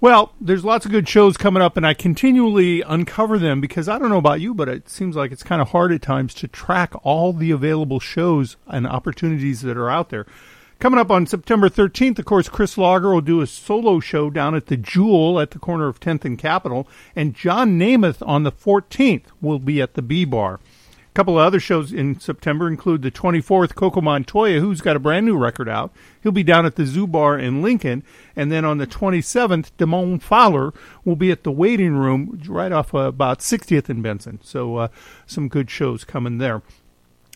Well, 0.04 0.34
there's 0.42 0.66
lots 0.66 0.86
of 0.86 0.92
good 0.92 1.08
shows 1.08 1.38
coming 1.38 1.64
up, 1.64 1.78
and 1.78 1.88
I 1.88 1.94
continually 1.94 2.82
uncover 2.82 3.40
them 3.40 3.62
because 3.62 3.88
I 3.88 3.98
don't 3.98 4.10
know 4.10 4.18
about 4.18 4.42
you, 4.42 4.54
but 4.54 4.68
it 4.68 4.90
seems 4.90 5.16
like 5.16 5.32
it's 5.32 5.44
kind 5.44 5.62
of 5.62 5.70
hard 5.70 5.94
at 5.94 6.02
times 6.02 6.34
to 6.34 6.48
track 6.50 6.92
all 7.04 7.32
the 7.32 7.52
available 7.52 8.02
shows 8.02 8.58
and 8.68 8.86
opportunities 8.86 9.62
that 9.62 9.78
are 9.78 9.90
out 9.90 10.10
there. 10.10 10.26
Coming 10.80 11.00
up 11.00 11.10
on 11.10 11.26
September 11.26 11.70
13th, 11.70 12.20
of 12.20 12.26
course, 12.26 12.50
Kris 12.50 12.78
Lager 12.78 13.14
will 13.14 13.22
do 13.22 13.40
a 13.40 13.48
solo 13.48 14.02
show 14.02 14.30
down 14.30 14.56
at 14.56 14.66
the 14.66 14.76
Jewell 14.76 15.40
at 15.40 15.52
the 15.52 15.60
corner 15.60 15.88
of 15.88 16.02
10th 16.02 16.26
and 16.26 16.38
Capitol, 16.38 16.86
and 17.16 17.34
John 17.34 17.80
Nemeth 17.80 18.22
on 18.28 18.44
the 18.44 18.52
14th 18.52 19.28
will 19.40 19.60
be 19.60 19.82
at 19.82 19.94
the 19.94 20.02
B 20.02 20.26
Bar. 20.26 20.60
A 21.14 21.16
couple 21.16 21.38
of 21.38 21.46
other 21.46 21.60
shows 21.60 21.94
in 21.94 22.20
September 22.20 22.68
include 22.68 23.04
the 23.04 23.12
24th, 23.12 23.76
Coco 23.76 24.02
Montoya, 24.02 24.60
who's 24.60 24.82
got 24.82 24.96
a 24.96 25.00
brand 25.00 25.28
new 25.28 25.38
record 25.38 25.70
out. 25.70 25.94
He'll 26.24 26.32
be 26.32 26.42
down 26.42 26.66
at 26.66 26.76
the 26.76 26.88
Zoo 26.88 27.06
Bar 27.06 27.38
in 27.38 27.62
Lincoln. 27.62 28.04
And 28.36 28.52
then 28.52 28.66
on 28.66 28.80
the 28.80 28.88
27th, 28.88 29.70
Damon 29.78 30.18
Fowler 30.18 30.74
will 31.06 31.16
be 31.16 31.30
at 31.30 31.44
the 31.44 31.52
Waiting 31.52 31.94
Room 31.94 32.42
right 32.48 32.72
off 32.72 32.96
uh, 32.96 33.02
about 33.02 33.42
60th 33.42 33.90
and 33.90 34.02
Benson. 34.02 34.40
So 34.42 34.78
uh, 34.78 34.88
some 35.28 35.50
good 35.50 35.70
shows 35.70 36.04
coming 36.04 36.40
there. 36.40 36.64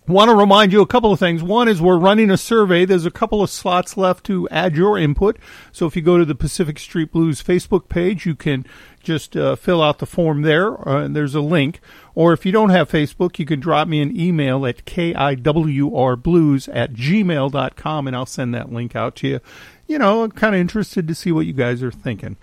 Want 0.08 0.30
to 0.30 0.36
remind 0.36 0.72
you 0.72 0.82
a 0.82 0.88
couple 0.88 1.12
of 1.12 1.20
things. 1.20 1.44
One 1.44 1.68
is 1.68 1.82
we're 1.82 2.00
running 2.00 2.32
a 2.32 2.38
survey. 2.38 2.86
There's 2.86 3.06
a 3.06 3.12
couple 3.12 3.44
of 3.44 3.50
slots 3.50 3.98
left 3.98 4.26
to 4.28 4.48
add 4.50 4.78
your 4.78 4.98
input. 4.98 5.38
So 5.74 5.86
if 5.86 5.98
you 5.98 6.02
go 6.02 6.18
to 6.18 6.24
the 6.24 6.34
Pacific 6.34 6.80
Street 6.80 7.12
Blues 7.12 7.44
Facebook 7.44 7.90
page, 7.90 8.26
you 8.26 8.34
can 8.34 8.66
just 9.04 9.36
uh, 9.36 9.58
fill 9.58 9.84
out 9.84 10.00
the 10.00 10.06
form 10.06 10.44
there. 10.44 10.88
Uh, 10.88 11.04
and 11.04 11.14
there's 11.14 11.36
a 11.36 11.42
link. 11.42 11.82
Or 12.18 12.34
if 12.34 12.48
you 12.48 12.52
don't 12.52 12.72
have 12.72 12.90
Facebook, 12.90 13.38
you 13.38 13.46
can 13.46 13.60
drop 13.60 13.88
me 13.88 14.02
an 14.02 14.20
email 14.20 14.66
at 14.66 14.86
kiwrblues 14.86 16.68
at 16.74 16.94
gmail.com 16.94 18.08
and 18.08 18.16
I'll 18.16 18.26
send 18.26 18.56
that 18.56 18.74
link 18.74 18.96
out 18.96 19.16
to 19.18 19.28
you. 19.28 19.40
You 19.86 20.00
know, 20.00 20.24
I'm 20.24 20.32
kind 20.32 20.56
of 20.56 20.62
interested 20.62 21.08
to 21.08 21.14
see 21.14 21.32
what 21.32 21.46
you 21.46 21.54
guys 21.54 21.84
are 21.84 21.92
thinking. 21.92 22.38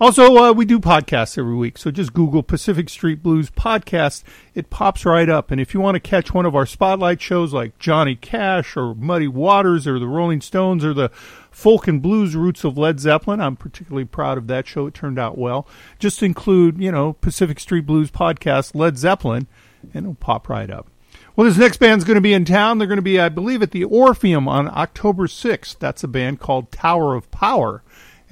Also, 0.00 0.36
uh, 0.36 0.52
we 0.52 0.64
do 0.64 0.80
podcasts 0.80 1.38
every 1.38 1.54
week, 1.54 1.78
so 1.78 1.90
just 1.92 2.12
Google 2.12 2.42
Pacific 2.42 2.88
Street 2.88 3.22
Blues 3.22 3.48
podcast. 3.48 4.24
It 4.52 4.68
pops 4.68 5.04
right 5.04 5.28
up. 5.28 5.52
And 5.52 5.60
if 5.60 5.72
you 5.72 5.80
want 5.80 5.94
to 5.94 6.00
catch 6.00 6.34
one 6.34 6.46
of 6.46 6.56
our 6.56 6.66
spotlight 6.66 7.20
shows 7.20 7.52
like 7.52 7.78
Johnny 7.78 8.16
Cash 8.16 8.76
or 8.76 8.94
Muddy 8.96 9.28
Waters 9.28 9.86
or 9.86 10.00
the 10.00 10.08
Rolling 10.08 10.40
Stones 10.40 10.84
or 10.84 10.94
the 10.94 11.10
folk 11.52 11.86
and 11.86 12.02
blues 12.02 12.34
roots 12.34 12.64
of 12.64 12.76
Led 12.76 12.98
Zeppelin, 12.98 13.40
I'm 13.40 13.54
particularly 13.54 14.04
proud 14.04 14.36
of 14.36 14.48
that 14.48 14.66
show. 14.66 14.88
It 14.88 14.94
turned 14.94 15.18
out 15.18 15.38
well. 15.38 15.68
Just 16.00 16.24
include, 16.24 16.78
you 16.78 16.90
know, 16.90 17.12
Pacific 17.12 17.60
Street 17.60 17.86
Blues 17.86 18.10
podcast, 18.10 18.74
Led 18.74 18.98
Zeppelin, 18.98 19.46
and 19.92 20.06
it'll 20.06 20.14
pop 20.14 20.48
right 20.48 20.70
up. 20.70 20.88
Well, 21.36 21.46
this 21.46 21.56
next 21.56 21.76
band's 21.76 22.04
going 22.04 22.16
to 22.16 22.20
be 22.20 22.32
in 22.32 22.44
town. 22.44 22.78
They're 22.78 22.88
going 22.88 22.96
to 22.96 23.02
be, 23.02 23.20
I 23.20 23.28
believe, 23.28 23.62
at 23.62 23.70
the 23.70 23.84
Orpheum 23.84 24.48
on 24.48 24.68
October 24.68 25.28
6th. 25.28 25.78
That's 25.78 26.02
a 26.02 26.08
band 26.08 26.40
called 26.40 26.72
Tower 26.72 27.14
of 27.14 27.30
Power 27.30 27.83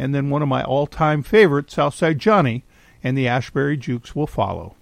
and 0.03 0.12
then 0.12 0.30
one 0.30 0.42
of 0.42 0.48
my 0.48 0.64
all 0.64 0.88
time 0.88 1.22
favorites, 1.22 1.74
Southside 1.74 2.18
Johnny, 2.18 2.64
and 3.05 3.16
the 3.16 3.28
Asbury 3.28 3.76
Jukes 3.76 4.16
will 4.16 4.26
follow. 4.26 4.74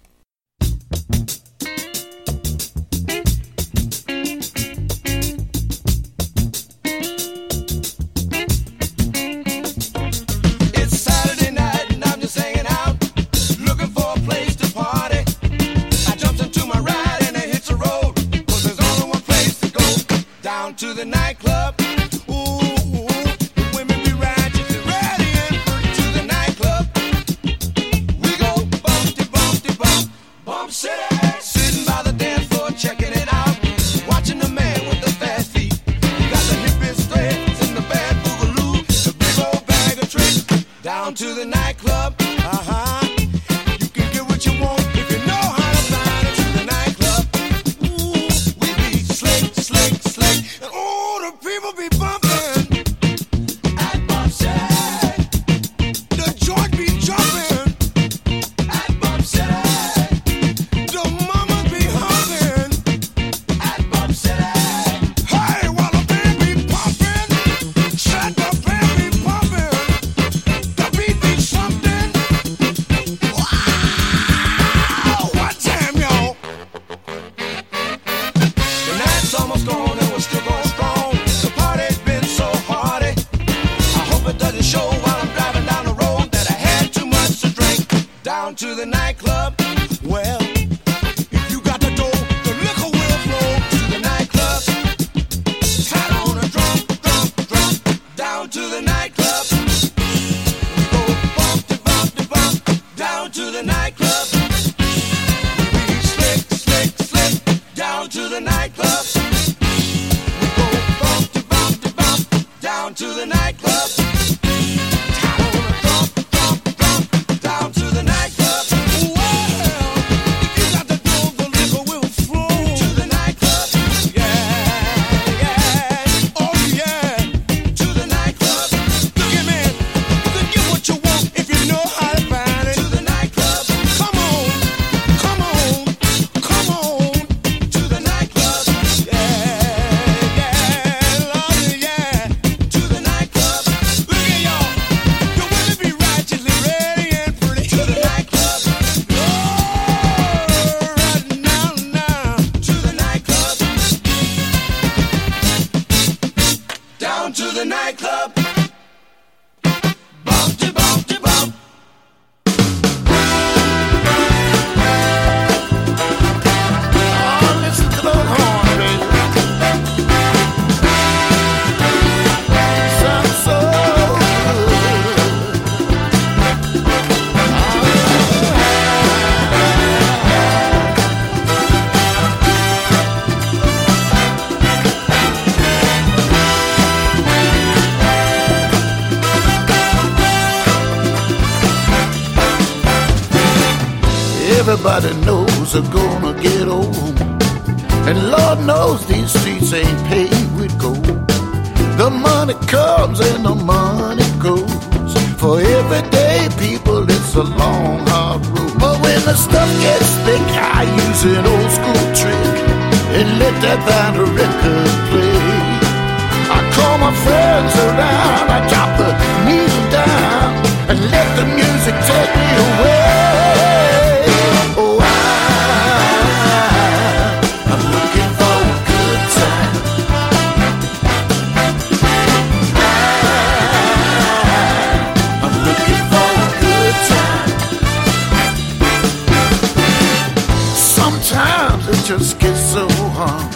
Just 242.17 242.39
get 242.39 242.57
so 242.57 242.89
hard. 243.15 243.47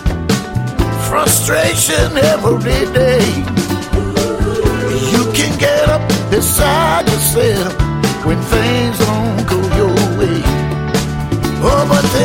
Frustration 1.09 2.07
every 2.33 2.83
day. 2.95 3.27
You 5.11 5.23
can 5.35 5.51
get 5.59 5.89
up 5.89 6.07
beside 6.31 7.03
yourself 7.09 7.73
when 8.23 8.39
things 8.53 8.95
don't 9.03 9.43
go 9.51 9.59
your 9.79 9.95
way. 10.17 10.39
Oh, 11.67 11.83
but 11.91 12.05
the 12.15 12.23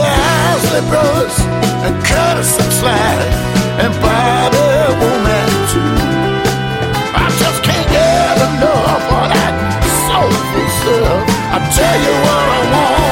Isley 0.54 0.82
Brothers 0.90 1.36
and 1.86 1.94
Curtis 2.06 2.52
and 2.62 2.72
Slide 2.78 3.22
and 3.82 3.92
Bobby 3.98 4.70
Womack 5.00 5.52
too. 5.72 5.94
I 7.22 7.26
just 7.42 7.58
can't 7.66 7.88
get 7.90 8.36
enough 8.48 9.04
of 9.18 9.26
that 9.34 9.54
soulful 10.06 10.68
stuff. 10.78 11.26
I 11.54 11.58
tell 11.74 11.98
you 12.06 12.14
what 12.24 12.44
I 12.54 12.60
wanna 12.74 13.09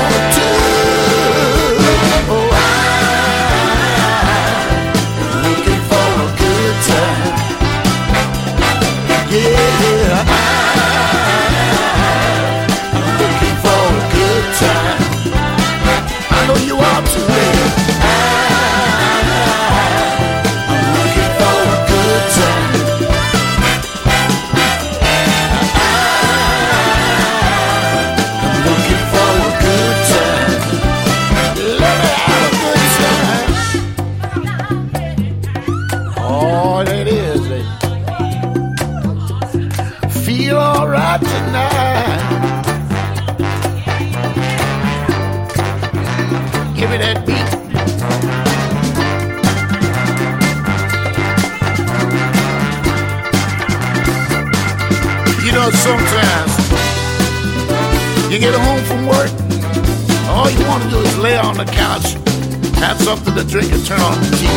have 62.80 63.00
something 63.00 63.34
to 63.34 63.44
drink, 63.44 63.72
and 63.72 63.84
turn 63.84 64.00
on 64.00 64.14
the 64.20 64.30
TV. 64.38 64.54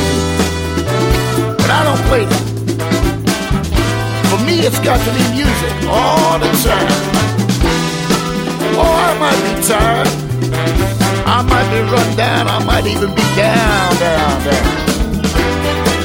But 1.58 1.70
I 1.70 1.84
don't 1.84 2.04
play 2.10 2.26
that. 2.26 2.46
For 4.30 4.40
me, 4.46 4.62
it's 4.62 4.80
got 4.80 5.00
to 5.02 5.12
be 5.12 5.24
music 5.36 5.74
all 5.90 6.38
the 6.40 6.52
time. 6.62 6.94
Oh, 8.78 8.94
I 9.08 9.12
might 9.20 9.42
be 9.46 9.54
tired. 9.68 10.08
I 11.26 11.42
might 11.44 11.68
be 11.74 11.82
run 11.90 12.16
down. 12.16 12.48
I 12.48 12.64
might 12.64 12.86
even 12.86 13.10
be 13.14 13.26
down, 13.36 13.90
down, 14.00 14.44
down. 14.46 14.82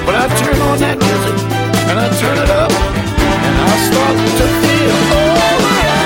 But 0.07 0.15
I 0.15 0.27
turn 0.41 0.61
on 0.71 0.79
that 0.81 0.99
music 0.99 1.37
and 1.89 1.99
I 1.99 2.09
turn 2.21 2.39
it 2.39 2.51
up 2.51 2.71
and 2.71 3.55
I 3.59 3.75
start 3.89 4.17
to 4.39 4.47
feel 4.63 4.97
alright. 5.19 5.97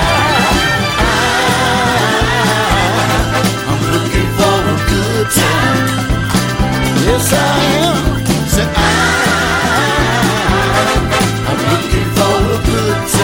I'm 3.69 3.81
looking 3.93 4.29
for 4.37 4.57
a 4.69 4.77
good 4.89 5.27
time. 5.31 5.60
Yes, 7.11 7.33
I 7.33 7.35
am. 7.87 7.97
Say 8.47 8.67
I. 8.73 8.87
I'm 11.49 11.59
looking 11.71 12.09
for 12.15 12.35
a 12.53 12.59
good 12.65 12.99
time. 13.11 13.20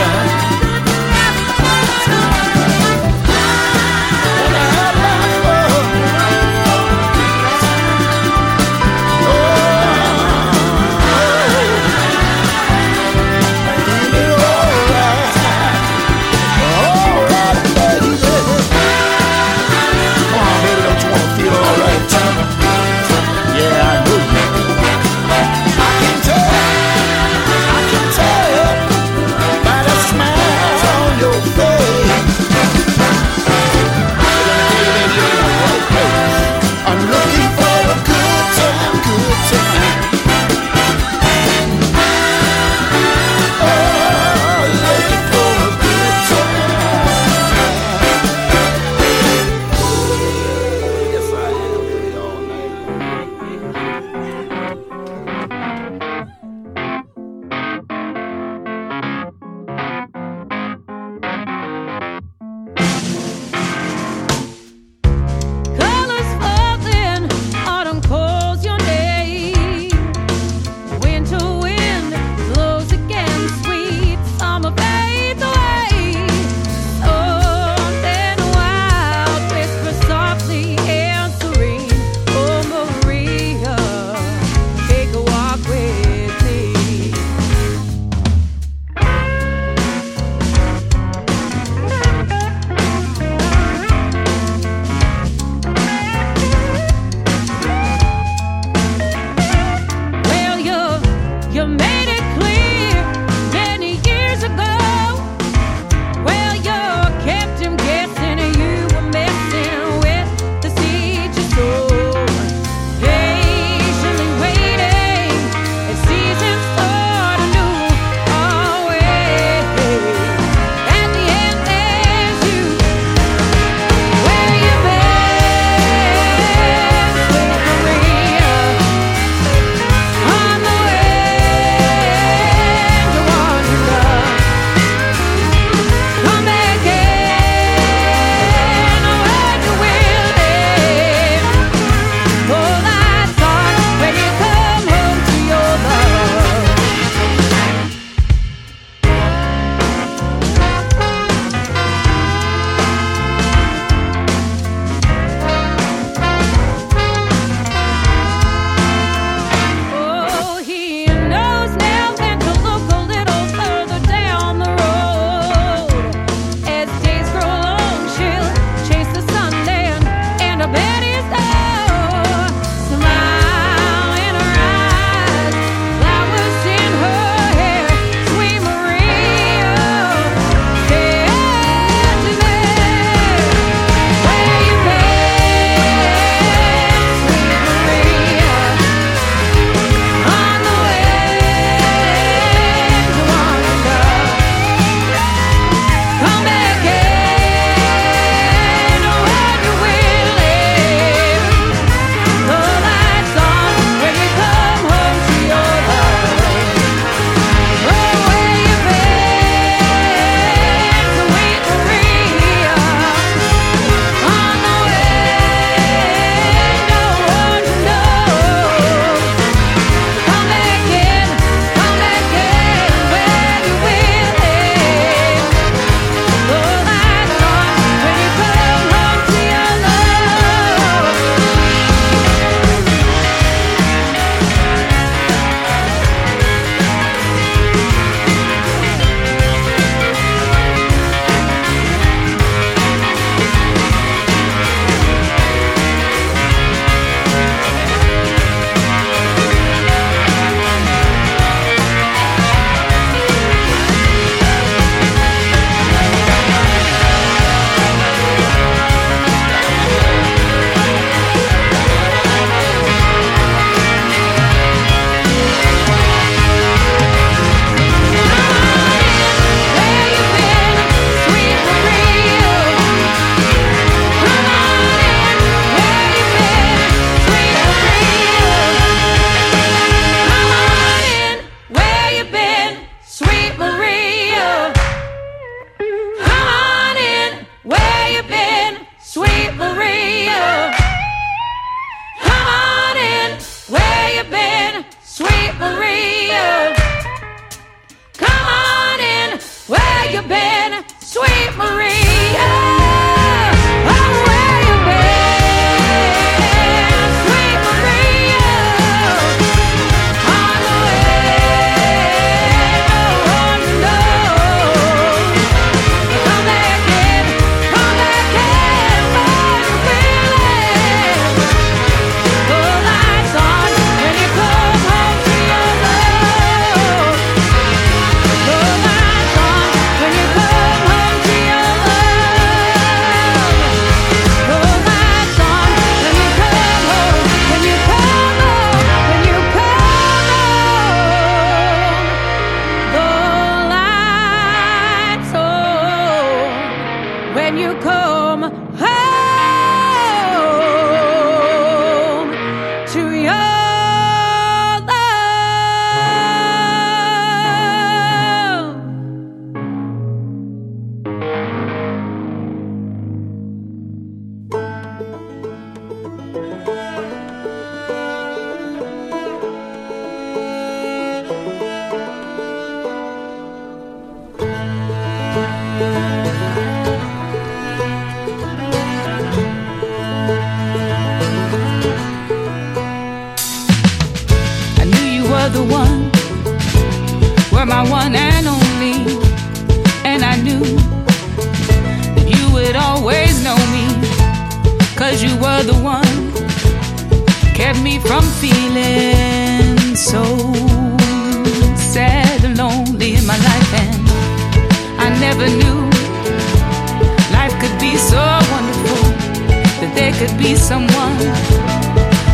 Could 410.17 410.37
be 410.37 410.55
someone 410.55 411.17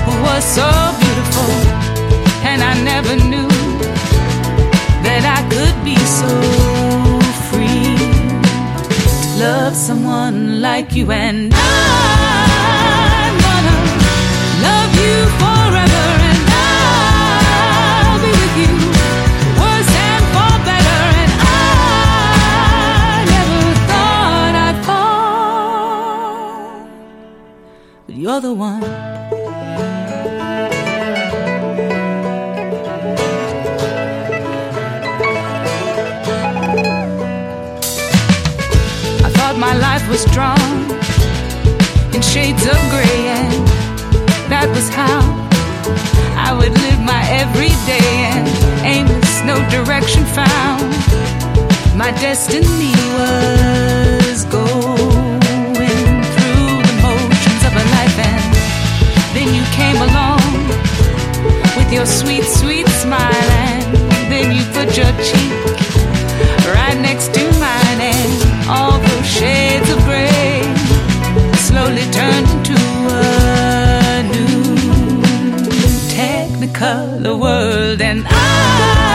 who 0.06 0.14
was 0.24 0.44
so 0.46 0.70
beautiful, 1.02 1.52
and 2.50 2.64
I 2.64 2.74
never 2.82 3.16
knew 3.16 3.50
that 5.04 5.24
I 5.38 5.42
could 5.54 5.78
be 5.84 5.98
so 6.20 6.32
free 7.50 7.98
love 9.38 9.76
someone 9.76 10.62
like 10.62 10.96
you, 10.96 11.12
and 11.12 11.54
I'm 11.54 12.43
you're 28.24 28.40
the 28.40 28.54
one. 28.54 28.82
I 39.22 39.30
thought 39.36 39.58
my 39.58 39.76
life 39.76 40.08
was 40.08 40.24
drawn 40.36 40.58
in 42.16 42.22
shades 42.22 42.66
of 42.66 42.80
gray, 42.94 43.20
and 43.40 43.68
that 44.50 44.70
was 44.74 44.88
how 44.88 45.20
I 46.48 46.54
would 46.58 46.72
live 46.72 47.02
my 47.02 47.24
everyday 47.30 48.08
and 48.32 48.48
aimless, 48.86 49.44
no 49.44 49.58
direction 49.70 50.24
found. 50.24 50.82
My 51.98 52.12
destiny 52.22 52.96
was 53.18 54.46
going 54.46 54.83
then 59.44 59.56
you 59.56 59.64
came 59.72 59.98
along 59.98 60.42
with 61.76 61.92
your 61.92 62.06
sweet, 62.06 62.44
sweet 62.44 62.88
smile, 62.88 63.50
and 63.68 64.32
then 64.32 64.56
you 64.56 64.64
put 64.72 64.96
your 64.96 65.12
cheek 65.28 65.64
right 66.76 66.98
next 67.02 67.34
to 67.34 67.44
mine, 67.60 68.00
and 68.14 68.70
all 68.70 68.98
those 69.00 69.26
shades 69.26 69.90
of 69.90 70.00
gray 70.06 70.62
slowly 71.68 72.06
turned 72.12 72.48
into 72.56 72.78
a 73.10 74.24
new. 74.32 74.64
Technicolor 76.16 77.38
world, 77.38 78.02
and 78.02 78.26
I'm 78.28 79.13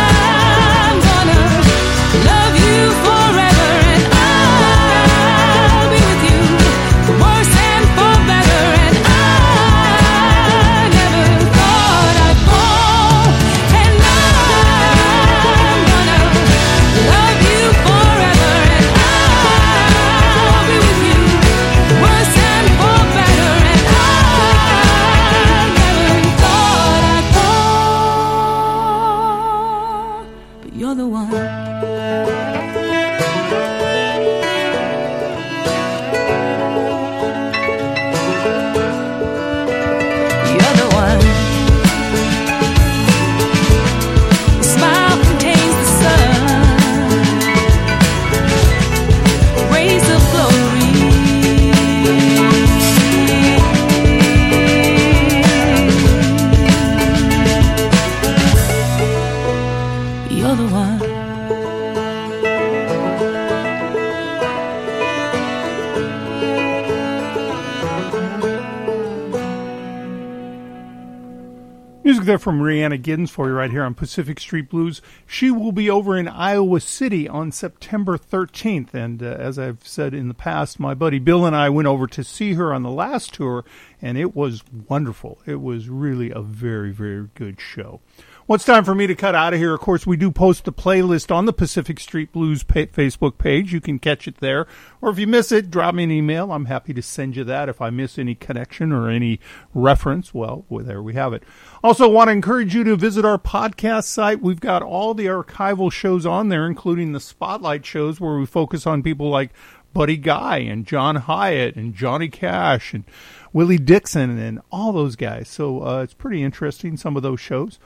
from 72.48 72.62
Rhiannon 72.62 73.02
Giddens 73.02 73.28
for 73.28 73.46
you 73.46 73.52
right 73.52 73.70
here 73.70 73.84
on 73.84 73.92
Pacific 73.92 74.40
Street 74.40 74.70
Blues. 74.70 75.02
She 75.26 75.50
will 75.50 75.70
be 75.70 75.90
over 75.90 76.16
in 76.16 76.26
Iowa 76.26 76.80
City 76.80 77.28
on 77.28 77.52
September 77.52 78.16
13th. 78.16 78.94
And 78.94 79.22
uh, 79.22 79.26
as 79.26 79.58
I've 79.58 79.86
said 79.86 80.14
in 80.14 80.28
the 80.28 80.34
past, 80.34 80.80
my 80.80 80.94
buddy 80.94 81.18
Bill 81.18 81.44
and 81.44 81.54
I 81.54 81.68
went 81.68 81.88
over 81.88 82.06
to 82.06 82.24
see 82.24 82.54
her 82.54 82.72
on 82.72 82.84
the 82.84 82.90
last 82.90 83.34
tour, 83.34 83.66
and 84.00 84.16
it 84.16 84.34
was 84.34 84.62
wonderful. 84.88 85.42
It 85.44 85.60
was 85.60 85.90
really 85.90 86.30
a 86.30 86.40
very, 86.40 86.90
very 86.90 87.28
good 87.34 87.60
show. 87.60 88.00
Well, 88.48 88.54
it's 88.54 88.64
time 88.64 88.84
for 88.84 88.94
me 88.94 89.06
to 89.06 89.14
cut 89.14 89.34
out 89.34 89.52
of 89.52 89.60
here. 89.60 89.74
Of 89.74 89.80
course, 89.80 90.06
we 90.06 90.16
do 90.16 90.30
post 90.30 90.64
the 90.64 90.72
playlist 90.72 91.30
on 91.30 91.44
the 91.44 91.52
Pacific 91.52 92.00
Street 92.00 92.32
Blues 92.32 92.62
pa- 92.62 92.86
Facebook 92.86 93.36
page. 93.36 93.74
You 93.74 93.80
can 93.82 93.98
catch 93.98 94.26
it 94.26 94.38
there. 94.38 94.66
Or 95.02 95.10
if 95.10 95.18
you 95.18 95.26
miss 95.26 95.52
it, 95.52 95.70
drop 95.70 95.94
me 95.94 96.04
an 96.04 96.10
email. 96.10 96.50
I'm 96.50 96.64
happy 96.64 96.94
to 96.94 97.02
send 97.02 97.36
you 97.36 97.44
that. 97.44 97.68
If 97.68 97.82
I 97.82 97.90
miss 97.90 98.18
any 98.18 98.34
connection 98.34 98.90
or 98.90 99.10
any 99.10 99.38
reference, 99.74 100.32
well, 100.32 100.64
well 100.70 100.82
there 100.82 101.02
we 101.02 101.12
have 101.12 101.34
it. 101.34 101.42
Also, 101.84 102.08
want 102.08 102.28
to 102.28 102.32
encourage 102.32 102.74
you 102.74 102.84
to 102.84 102.96
visit 102.96 103.22
our 103.22 103.36
podcast 103.36 104.04
site. 104.04 104.40
We've 104.40 104.60
got 104.60 104.82
all 104.82 105.12
the 105.12 105.26
archival 105.26 105.92
shows 105.92 106.24
on 106.24 106.48
there, 106.48 106.66
including 106.66 107.12
the 107.12 107.20
spotlight 107.20 107.84
shows 107.84 108.18
where 108.18 108.38
we 108.38 108.46
focus 108.46 108.86
on 108.86 109.02
people 109.02 109.28
like 109.28 109.50
Buddy 109.92 110.16
Guy 110.16 110.60
and 110.60 110.86
John 110.86 111.16
Hiatt 111.16 111.76
and 111.76 111.94
Johnny 111.94 112.28
Cash 112.28 112.94
and 112.94 113.04
Willie 113.52 113.76
Dixon 113.76 114.38
and 114.38 114.62
all 114.72 114.92
those 114.92 115.16
guys. 115.16 115.50
So 115.50 115.86
uh, 115.86 116.02
it's 116.02 116.14
pretty 116.14 116.42
interesting, 116.42 116.96
some 116.96 117.14
of 117.14 117.22
those 117.22 117.40
shows. 117.40 117.78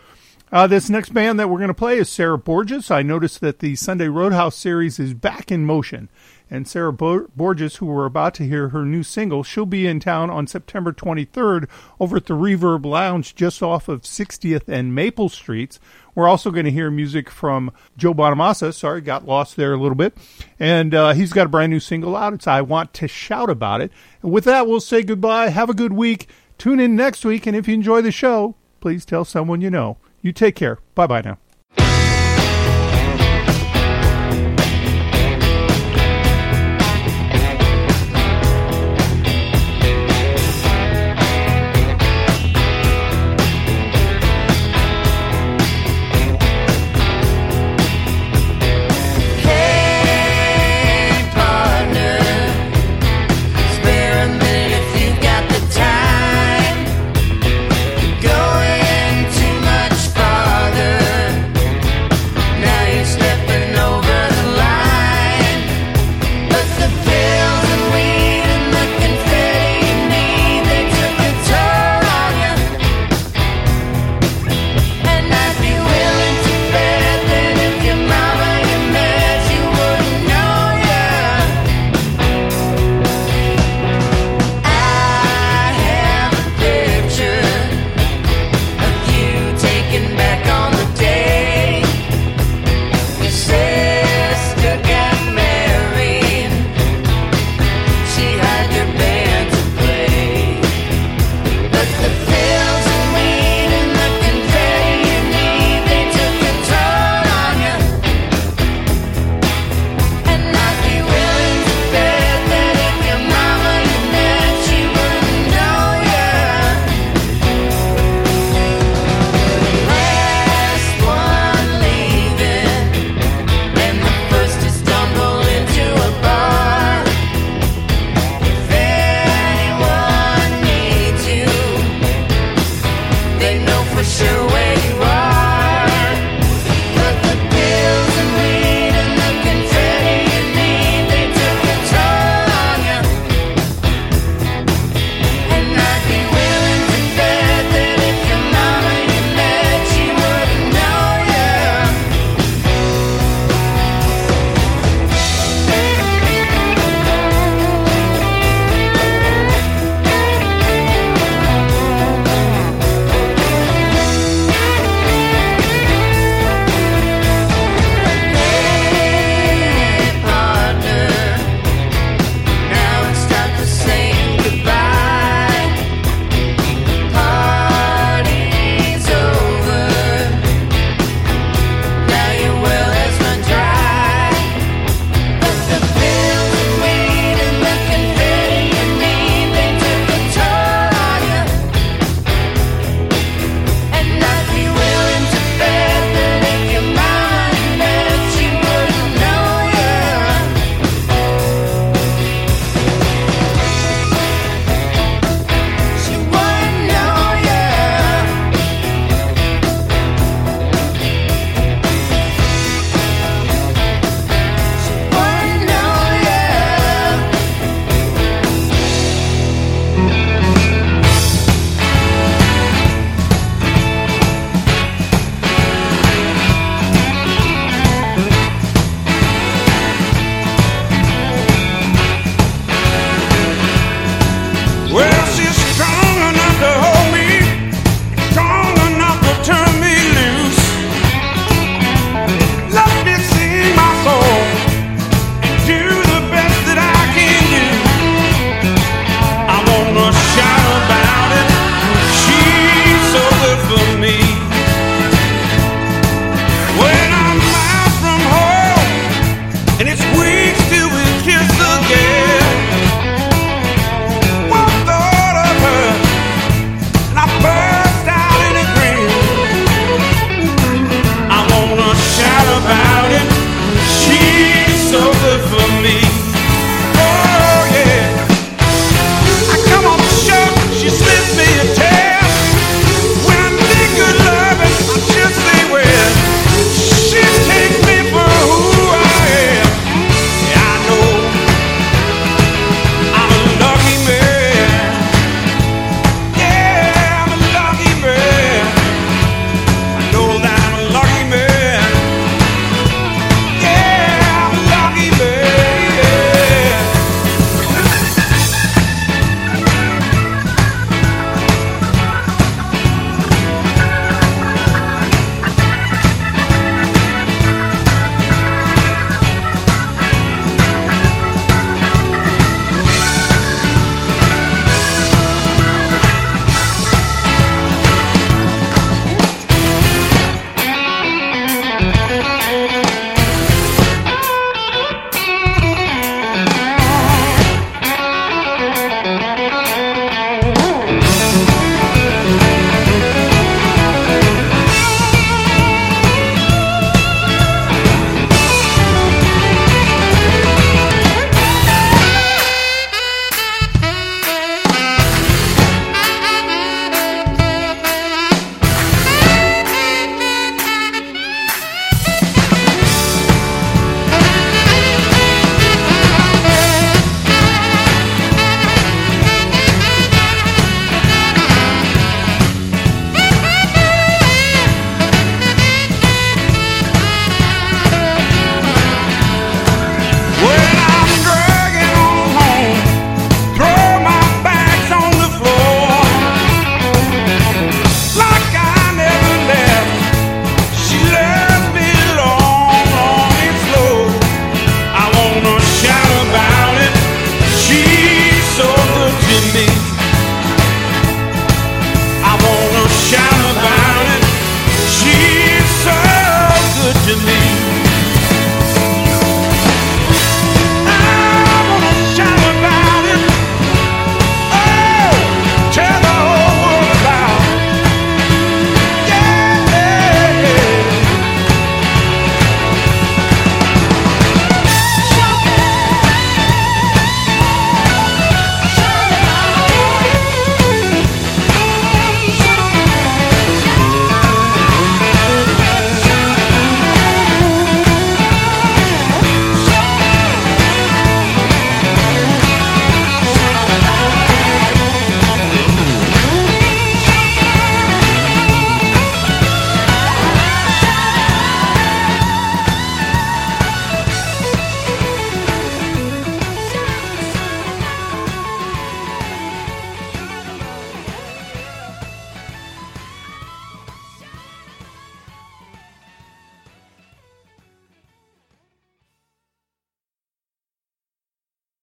Uh, 0.53 0.67
this 0.67 0.91
next 0.91 1.15
band 1.15 1.41
that 1.41 1.49
we're 1.49 1.57
going 1.57 1.69
to 1.69 1.75
play 1.75 1.97
is 1.97 2.11
Sarah 2.11 2.37
Borges. 2.37 2.91
I 2.91 3.01
noticed 3.01 3.41
that 3.41 3.61
the 3.61 3.75
Sunday 3.75 4.09
Roadhouse 4.09 4.55
series 4.55 4.99
is 4.99 5.15
back 5.15 5.51
in 5.51 5.65
motion. 5.65 6.11
And 6.51 6.69
Sarah 6.69 6.93
Bo- 6.93 7.29
Borges, 7.35 7.77
who 7.77 7.87
we're 7.87 8.05
about 8.05 8.35
to 8.35 8.47
hear 8.47 8.69
her 8.69 8.85
new 8.85 9.03
single, 9.03 9.43
she'll 9.43 9.65
be 9.65 9.87
in 9.87 9.99
town 9.99 10.29
on 10.29 10.47
September 10.47 10.93
23rd 10.93 11.71
over 11.99 12.19
at 12.19 12.27
the 12.27 12.35
Reverb 12.35 12.85
Lounge 12.85 13.35
just 13.35 13.63
off 13.63 13.89
of 13.89 14.03
60th 14.03 14.69
and 14.69 14.95
Maple 14.95 15.31
Streets. 15.31 15.81
We're 16.15 16.29
also 16.29 16.51
going 16.51 16.67
to 16.67 16.71
hear 16.71 16.91
music 16.91 17.31
from 17.31 17.73
Joe 17.97 18.13
Bonamassa. 18.13 18.75
Sorry, 18.75 19.01
got 19.01 19.25
lost 19.25 19.57
there 19.57 19.73
a 19.73 19.79
little 19.79 19.95
bit. 19.95 20.15
And 20.61 20.95
uh, 20.95 21.15
he's 21.15 21.33
got 21.33 21.47
a 21.47 21.49
brand 21.49 21.73
new 21.73 21.81
single 21.81 22.15
out. 22.15 22.35
It's 22.35 22.47
I 22.47 22.61
Want 22.61 22.93
to 22.93 23.09
Shout 23.09 23.49
About 23.49 23.81
It. 23.81 23.91
And 24.21 24.31
with 24.31 24.45
that, 24.45 24.67
we'll 24.67 24.81
say 24.81 25.03
goodbye. 25.03 25.49
Have 25.49 25.71
a 25.71 25.75
good 25.75 25.95
week. 25.95 26.29
Tune 26.59 26.79
in 26.79 26.95
next 26.95 27.25
week. 27.25 27.47
And 27.47 27.57
if 27.57 27.67
you 27.67 27.73
enjoy 27.73 28.03
the 28.03 28.13
show, 28.13 28.55
please 28.83 29.07
tell 29.07 29.25
someone 29.25 29.63
you 29.63 29.71
know. 29.71 29.97
You 30.23 30.33
take 30.33 30.55
care. 30.55 30.79
Bye 30.95 31.07
bye 31.07 31.21
now. 31.21 31.39